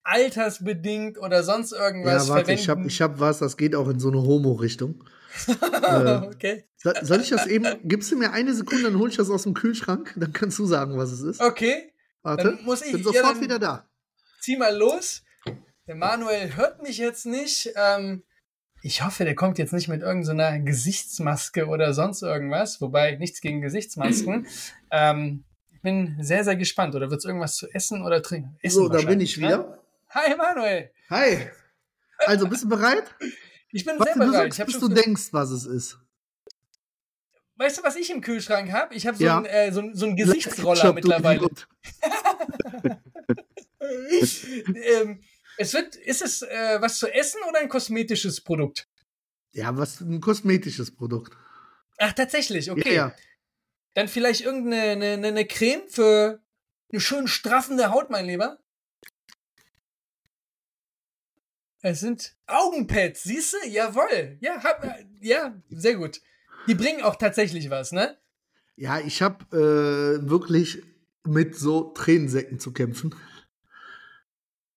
[0.02, 2.90] altersbedingt oder sonst irgendwas Ja, warte, ich habe verwenden?
[2.90, 5.04] ich hab was, das geht auch in so eine Homo-Richtung.
[5.48, 6.66] Äh, okay.
[6.78, 9.54] Soll, ich das eben, gibst du mir eine Sekunde, dann hol ich das aus dem
[9.54, 11.42] Kühlschrank, dann kannst du sagen, was es ist.
[11.42, 13.90] Okay, Warte, dann muss ich- bin ja, sofort dann- wieder da.
[14.42, 15.24] zieh mal los.
[15.88, 17.72] Der Manuel hört mich jetzt nicht.
[17.76, 18.24] Ähm,
[18.82, 22.80] ich hoffe, der kommt jetzt nicht mit irgendeiner Gesichtsmaske oder sonst irgendwas.
[22.80, 24.48] Wobei, nichts gegen Gesichtsmasken.
[24.92, 26.94] ähm, ich bin sehr, sehr gespannt.
[26.96, 28.56] Oder wird es irgendwas zu essen oder trinken?
[28.62, 29.48] Essen So, da bin ich ne?
[29.48, 29.80] wieder.
[30.10, 30.92] Hi, Manuel.
[31.10, 31.50] Hi.
[32.26, 33.04] Also, bist du bereit?
[33.72, 34.54] Ich bin sehr du bereit.
[34.54, 36.00] sagst, Ich bis du denkst, was es ist.
[37.56, 38.96] weißt du, was ich im Kühlschrank habe?
[38.96, 39.38] Ich habe so, Ja.
[39.38, 41.48] einen, äh, so, so einen Gesichtsroller du mittlerweile.
[43.82, 45.22] Ähm,
[45.58, 48.88] es wird, ist es äh, was zu essen oder ein kosmetisches Produkt?
[49.52, 51.36] Ja, was ein kosmetisches Produkt.
[51.98, 52.90] Ach, tatsächlich, okay.
[52.96, 53.16] Ja, ja.
[53.96, 56.42] Dann vielleicht irgendeine eine, eine Creme für
[56.92, 58.60] eine schön straffende Haut, mein Lieber.
[61.82, 63.70] Es sind Augenpads, siehst du?
[63.70, 64.38] Jawoll.
[64.42, 64.86] Ja, hab,
[65.22, 66.22] ja, sehr gut.
[66.68, 68.18] Die bringen auch tatsächlich was, ne?
[68.76, 70.84] Ja, ich habe äh, wirklich
[71.26, 73.16] mit so Tränensäcken zu kämpfen.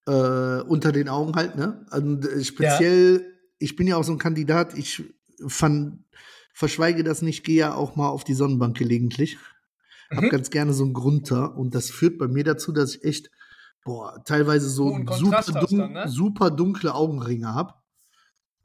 [0.06, 1.86] Äh, unter den Augen halt, ne?
[1.90, 5.02] Und äh, speziell, ich bin ja auch so ein Kandidat, ich
[5.46, 6.04] fand,
[6.54, 9.38] verschweige das nicht, gehe ja auch mal auf die Sonnenbank gelegentlich.
[10.10, 10.28] Hab Mhm.
[10.28, 13.30] ganz gerne so einen Grunter und das führt bei mir dazu, dass ich echt,
[13.84, 16.08] boah, teilweise so super, dun dann, ne?
[16.08, 17.82] super dunkle Augenringe hab.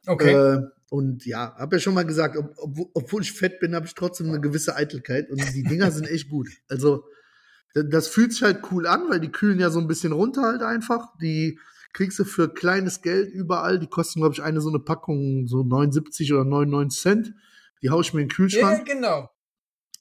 [0.06, 0.34] Okay.
[0.34, 3.86] Äh, und ja, hab ja schon mal gesagt, ob, obwohl, obwohl ich fett bin, habe
[3.86, 6.48] ich trotzdem eine gewisse Eitelkeit und die Dinger sind echt gut.
[6.70, 7.04] Also,
[7.74, 10.62] das fühlt sich halt cool an, weil die kühlen ja so ein bisschen runter halt
[10.62, 11.16] einfach.
[11.22, 11.60] Die
[11.94, 13.80] kriegst du für kleines Geld überall.
[13.80, 17.34] Die kosten, glaube ich, eine so eine Packung so 79 oder 99 Cent.
[17.82, 19.30] Die hau ich mir in den ja, Kühlschrank genau.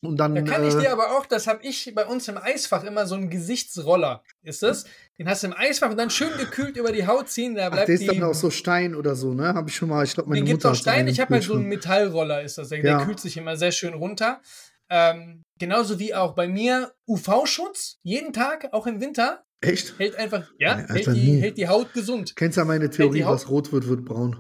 [0.03, 0.35] Und dann.
[0.35, 3.07] Da kann ich äh, dir aber auch, das habe ich bei uns im Eisfach immer
[3.07, 4.23] so einen Gesichtsroller.
[4.43, 4.85] Ist das?
[5.19, 7.73] Den hast du im Eisfach und dann schön gekühlt über die Haut ziehen, da Ach,
[7.73, 9.55] bleibt der ist dann auch so Stein oder so, ne?
[9.55, 10.99] Habe ich schon mal, ich glaube, meine Den gibt's Mutter auch hat Stein.
[11.01, 11.65] einen Ich habe halt so einen.
[11.67, 12.69] Metallroller, ist das.
[12.69, 13.05] Der, Ja.
[13.05, 14.41] kühlt sich immer sehr schön runter.
[14.89, 19.43] Ähm, genauso wie auch bei mir UV-Schutz, jeden Tag, auch im Winter.
[19.61, 19.99] Echt?
[19.99, 22.37] Hält einfach, ja, Alter, hält, die, hält die Haut gesund.
[22.37, 24.37] Kennst ja meine Theorie, was rot wird, wird braun.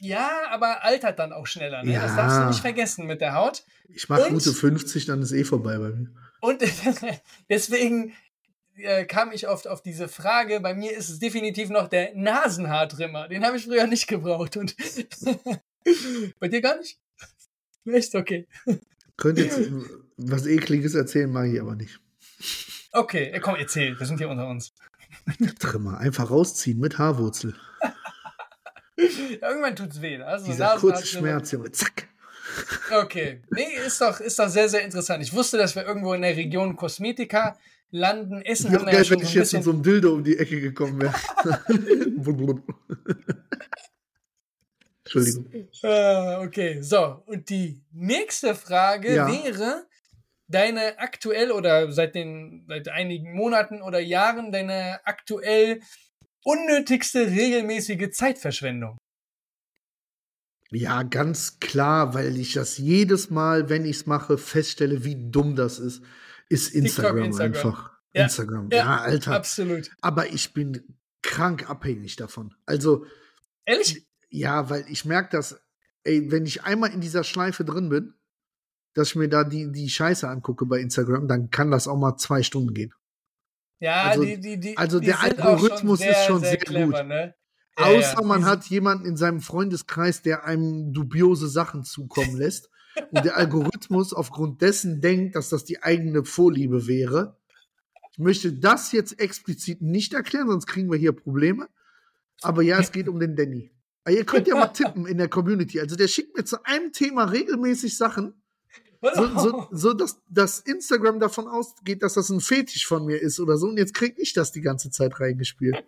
[0.00, 1.82] Ja, aber altert dann auch schneller.
[1.82, 1.92] Ne?
[1.92, 2.16] Das Ja.
[2.16, 3.64] darfst du nicht vergessen mit der Haut.
[3.88, 6.10] Ich mache gute 50, dann ist eh vorbei bei mir.
[6.40, 6.62] Und
[7.50, 8.14] deswegen
[8.76, 10.60] äh, kam ich oft auf diese Frage.
[10.60, 13.28] Bei mir ist es definitiv noch der Nasenhaartrimmer.
[13.28, 14.56] Den habe ich früher nicht gebraucht.
[14.56, 14.74] Und
[16.40, 16.98] bei dir gar nicht?
[17.84, 18.14] Echt?
[18.14, 18.46] Okay.
[19.16, 19.60] Könnt jetzt
[20.16, 22.00] was Ekliges erzählen, mache ich aber nicht.
[22.92, 23.98] Okay, äh, komm, erzähl.
[23.98, 24.72] Wir sind hier unter uns.
[25.58, 27.54] Trimmer, einfach rausziehen mit Haarwurzel.
[29.42, 30.20] Irgendwann tut's weh.
[30.22, 31.06] Also Dieser kurze.
[31.06, 32.08] Schmerz, Junge, zack.
[32.92, 33.42] Okay.
[33.50, 35.22] Nee, ist doch, ist doch sehr, sehr interessant.
[35.22, 37.56] Ich wusste, dass wir irgendwo in der Region Kosmetika
[37.90, 38.42] landen.
[38.42, 40.38] Essen Wäre ja geil, schon wenn so ich jetzt mit so einem Dildo um die
[40.38, 41.14] Ecke gekommen wäre.
[45.04, 45.68] Entschuldigung.
[45.82, 47.22] Äh, okay, so.
[47.26, 49.26] Und die nächste Frage Ja.
[49.28, 49.86] wäre
[50.46, 55.80] deine aktuell oder seit den seit einigen Monaten oder Jahren deine aktuell
[56.44, 58.96] unnötigste regelmäßige Zeitverschwendung.
[60.72, 65.56] Ja, ganz klar, weil ich das jedes Mal, wenn ich es mache, feststelle, wie dumm
[65.56, 66.02] das ist.
[66.48, 67.54] ist Instagram, Instagram.
[67.54, 67.90] einfach.
[68.12, 69.34] Ja, Instagram, ja, ja, Alter.
[69.34, 69.90] Absolut.
[70.00, 72.54] Aber ich bin krank abhängig davon.
[72.66, 73.04] Also,
[73.64, 74.06] Ehrlich?
[74.30, 75.60] ja, weil ich merke, dass,
[76.04, 78.14] ey, wenn ich einmal in dieser Schleife drin bin,
[78.94, 82.16] dass ich mir da die, die Scheiße angucke bei Instagram, dann kann das auch mal
[82.16, 82.92] zwei Stunden gehen.
[83.80, 87.08] Ja, Also- die, die, die, also der sind auch Algorithmus ist schon sehr clever, gut.
[87.08, 87.34] Ne?
[87.78, 88.26] Ja, Außer ja.
[88.26, 92.68] man hat jemanden in seinem Freundeskreis, der einem dubiose Sachen zukommen lässt.
[93.10, 97.38] und der Algorithmus aufgrund dessen denkt, dass das die eigene Vorliebe wäre.
[98.12, 101.68] Ich möchte das jetzt explizit nicht erklären, sonst kriegen wir hier Probleme.
[102.42, 103.70] Aber ja, es geht um den Danny.
[104.04, 105.80] Aber ihr könnt ja mal tippen in der Community.
[105.80, 108.39] Also der schickt mir zu einem Thema regelmäßig Sachen,
[109.02, 113.40] so, so, so dass, dass Instagram davon ausgeht, dass das ein Fetisch von mir ist
[113.40, 113.68] oder so.
[113.68, 115.82] Und jetzt krieg ich das die ganze Zeit reingespielt.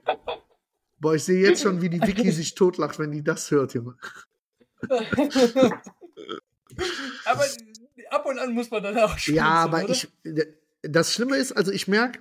[0.98, 3.96] Boah, ich sehe jetzt schon, wie die Vicky sich totlacht, wenn die das hört, Junge.
[7.24, 7.44] aber
[8.10, 9.90] ab und an muss man dann auch schmunzeln, Ja, aber oder?
[9.90, 10.08] ich,
[10.82, 12.20] das Schlimme ist, also ich merke,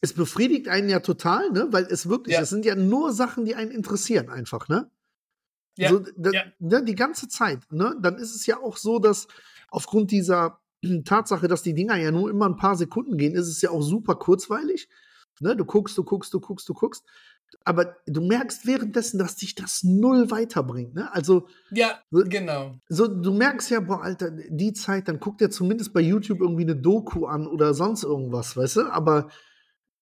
[0.00, 1.68] es befriedigt einen ja total, ne?
[1.70, 2.42] Weil es wirklich, Ja.
[2.42, 4.90] es sind ja nur Sachen, die einen interessieren, einfach, ne?
[5.76, 6.44] Ja, so, da, ja.
[6.58, 7.96] ne, die ganze Zeit, ne?
[8.00, 9.28] Dann ist es ja auch so, dass
[9.70, 10.60] aufgrund dieser
[11.04, 13.82] Tatsache, dass die Dinger ja nur immer ein paar Sekunden gehen, ist es ja auch
[13.82, 14.88] super kurzweilig.
[15.40, 15.56] Ne?
[15.56, 17.04] Du guckst, du guckst, du guckst, du guckst.
[17.64, 20.94] Aber du merkst währenddessen, dass dich das null weiterbringt.
[20.94, 21.12] Ne?
[21.12, 22.78] Also, Ja, So- genau.
[22.88, 26.62] so, du merkst ja, boah, Alter, die Zeit, dann guckt er zumindest bei YouTube irgendwie
[26.64, 28.80] eine Doku an oder sonst irgendwas, weißt du?
[28.92, 29.28] Aber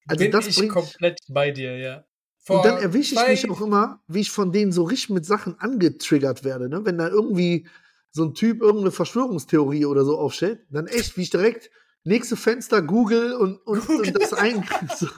[0.06, 0.72] also Bin das ich bringt.
[0.72, 2.04] komplett bei dir, ja.
[2.48, 5.58] Und dann erwische ich mich auch immer, wie ich von denen so richtig mit Sachen
[5.58, 6.84] angetriggert werde, ne?
[6.84, 7.66] Wenn da irgendwie
[8.14, 11.70] so ein Typ irgendeine Verschwörungstheorie oder so aufstellt, dann echt, wie ich direkt
[12.04, 14.64] nächste Fenster Google und, und, und das ein.
[14.96, 15.08] So.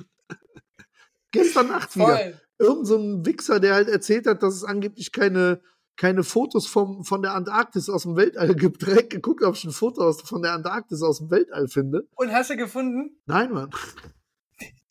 [1.30, 2.16] Gestern Nacht wieder.
[2.16, 2.40] Voll.
[2.58, 5.60] Irgend so ein Wichser, der halt erzählt hat, dass es angeblich keine,
[5.96, 8.80] keine Fotos vom, von der Antarktis aus dem Weltall gibt.
[8.86, 12.08] Direkt geguckt, ob ich ein Foto aus, von der Antarktis aus dem Weltall finde.
[12.14, 13.20] Und hast du gefunden?
[13.26, 13.70] Nein, Mann.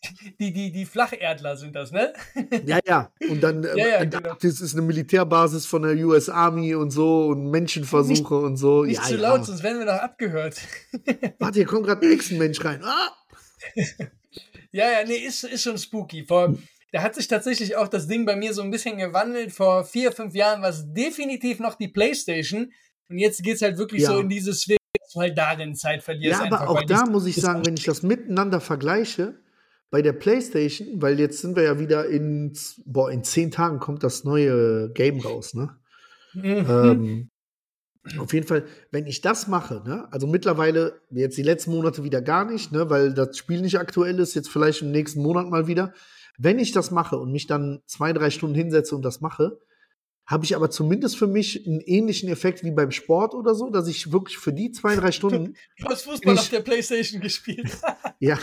[0.39, 2.13] Die, die, die Flacherdler sind das, ne?
[2.65, 3.11] Ja, ja.
[3.29, 4.17] Und dann Ja, ja, genau.
[4.17, 8.83] Antarktis ist eine Militärbasis von der US Army und so und Menschenversuche und so.
[8.83, 10.57] Nicht ja, zu laut, sonst werden wir noch abgehört.
[11.39, 12.81] Warte, hier kommt gerade ein Echsenmensch rein.
[12.83, 13.11] Ah!
[14.71, 16.25] Ja, ja, nee, ist, ist schon spooky.
[16.25, 16.55] Vor,
[16.91, 19.51] da hat sich tatsächlich auch das Ding bei mir so ein bisschen gewandelt.
[19.53, 22.71] Vor vier, fünf Jahren war es definitiv noch die Playstation.
[23.09, 24.09] Und jetzt geht's halt wirklich Ja.
[24.11, 26.39] so in diese Sphäre, dass du halt darin Zeit verlierst.
[26.39, 29.39] Ja, aber einfach, auch weil da muss ich sagen, wenn ich das miteinander vergleiche,
[29.91, 32.53] bei der PlayStation, weil jetzt sind wir ja wieder in,
[32.85, 35.75] boah, in zehn Tagen kommt das neue Game raus, ne?
[36.33, 36.65] Mhm.
[36.69, 37.29] Ähm,
[38.19, 42.21] auf jeden Fall, wenn ich das mache, ne, also mittlerweile, jetzt die letzten Monate wieder
[42.21, 45.67] gar nicht, ne, weil das Spiel nicht aktuell ist, jetzt vielleicht im nächsten Monat mal
[45.67, 45.93] wieder.
[46.37, 49.57] Wenn ich das mache und mich dann zwei, drei Stunden hinsetze und das mache,
[50.25, 53.87] habe ich aber zumindest für mich einen ähnlichen Effekt wie beim Sport oder so, dass
[53.87, 57.69] ich wirklich für die zwei, drei Stunden Du hast Fußball Ich- auf der Playstation gespielt.
[58.19, 58.39] Ja,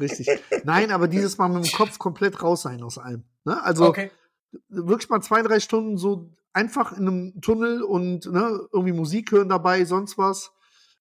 [0.00, 0.28] richtig.
[0.64, 3.24] Nein, aber dieses Mal mit dem Kopf komplett raus sein aus allem.
[3.44, 3.62] Ne?
[3.62, 4.10] Also Okay.
[4.70, 9.50] wirklich mal zwei, drei Stunden so einfach in einem Tunnel und ne, irgendwie Musik hören
[9.50, 10.52] dabei, sonst was.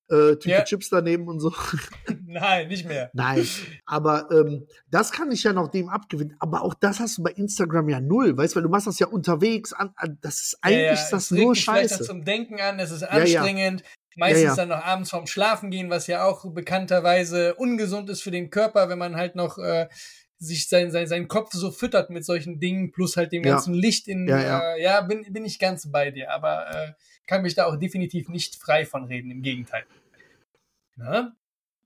[0.10, 0.64] Äh, Tüte Ja.
[0.64, 1.54] Chips daneben und so.
[2.26, 3.12] Nein, nicht mehr.
[3.14, 3.46] Nein,
[3.86, 6.36] aber ähm, das kann ich ja noch dem abgewinnen.
[6.40, 9.00] Aber auch das hast du bei Instagram ja null, weißt du, weil du machst das
[9.00, 9.74] ja unterwegs.
[9.74, 12.04] An, an, das ist eigentlich ja, ja, ist das nur Scheiße.
[12.04, 13.84] zum Denken an, es ist anstrengend.
[14.16, 14.56] Meistens Ja, ja.
[14.56, 18.90] dann noch abends vorm Schlafen gehen, was ja auch bekannterweise ungesund ist für den Körper,
[18.90, 19.88] wenn man halt noch äh,
[20.40, 24.08] sich sein, sein, seinen Kopf so füttert mit solchen Dingen, plus halt dem ganzen Licht
[24.08, 24.60] in, Ja, ja.
[24.74, 26.92] Äh, ja bin, bin ich ganz bei dir, aber äh,
[27.30, 29.86] kann mich da auch definitiv nicht frei von reden, im Gegenteil.
[30.96, 31.36] Na?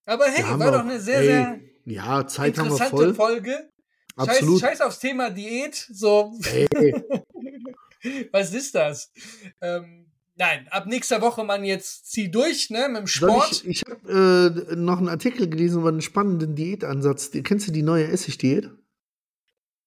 [0.05, 3.13] Aber hey, war doch eine sehr, ey, sehr Ja, Zeit haben wir interessante voll.
[3.13, 3.69] Folge.
[4.17, 4.61] Scheiß, Absolut.
[4.61, 6.33] scheiß aufs Thema Diät, so,
[8.31, 9.11] was ist das?
[9.59, 13.51] Ähm, nein, ab nächster Woche, man jetzt zieh durch, ne, mit dem soll Sport.
[13.51, 17.31] ich ich habe äh, noch einen Artikel gelesen über einen spannenden Diätansatz.
[17.43, 18.69] Kennst du die neue Essigdiät?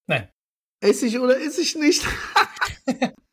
[0.07, 0.29] Nein.
[0.81, 2.05] Essig oder Essig nicht?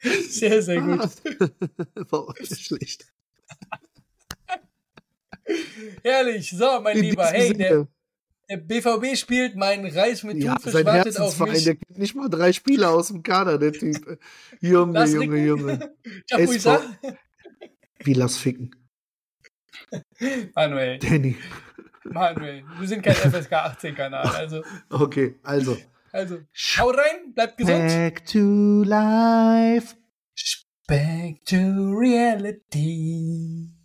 [0.00, 1.00] Sehr, sehr gut.
[2.10, 3.06] War auch schlecht.
[6.02, 6.50] Herrlich.
[6.50, 7.88] So, mein In Lieber, hey, der,
[8.50, 11.64] der BVB spielt, mein Reis mit ja, Thunfisch wartet auf mich.
[11.64, 14.18] der gibt nicht mal drei Spieler aus dem Kader, der Typ.
[14.60, 15.46] Junge, Lass Junge, ficken.
[15.46, 15.94] Junge.
[16.30, 16.80] Chapuisa.
[18.04, 18.74] Wie lass ficken.
[20.54, 21.36] Manuel, Danny.
[22.04, 25.76] Manuel, wir sind kein FSK 18 Kanal, also, Okay, also.
[26.18, 26.40] Also,
[26.76, 27.86] hau rein, bleibt gesund.
[27.88, 29.96] Back to life.
[30.86, 33.77] Back to reality.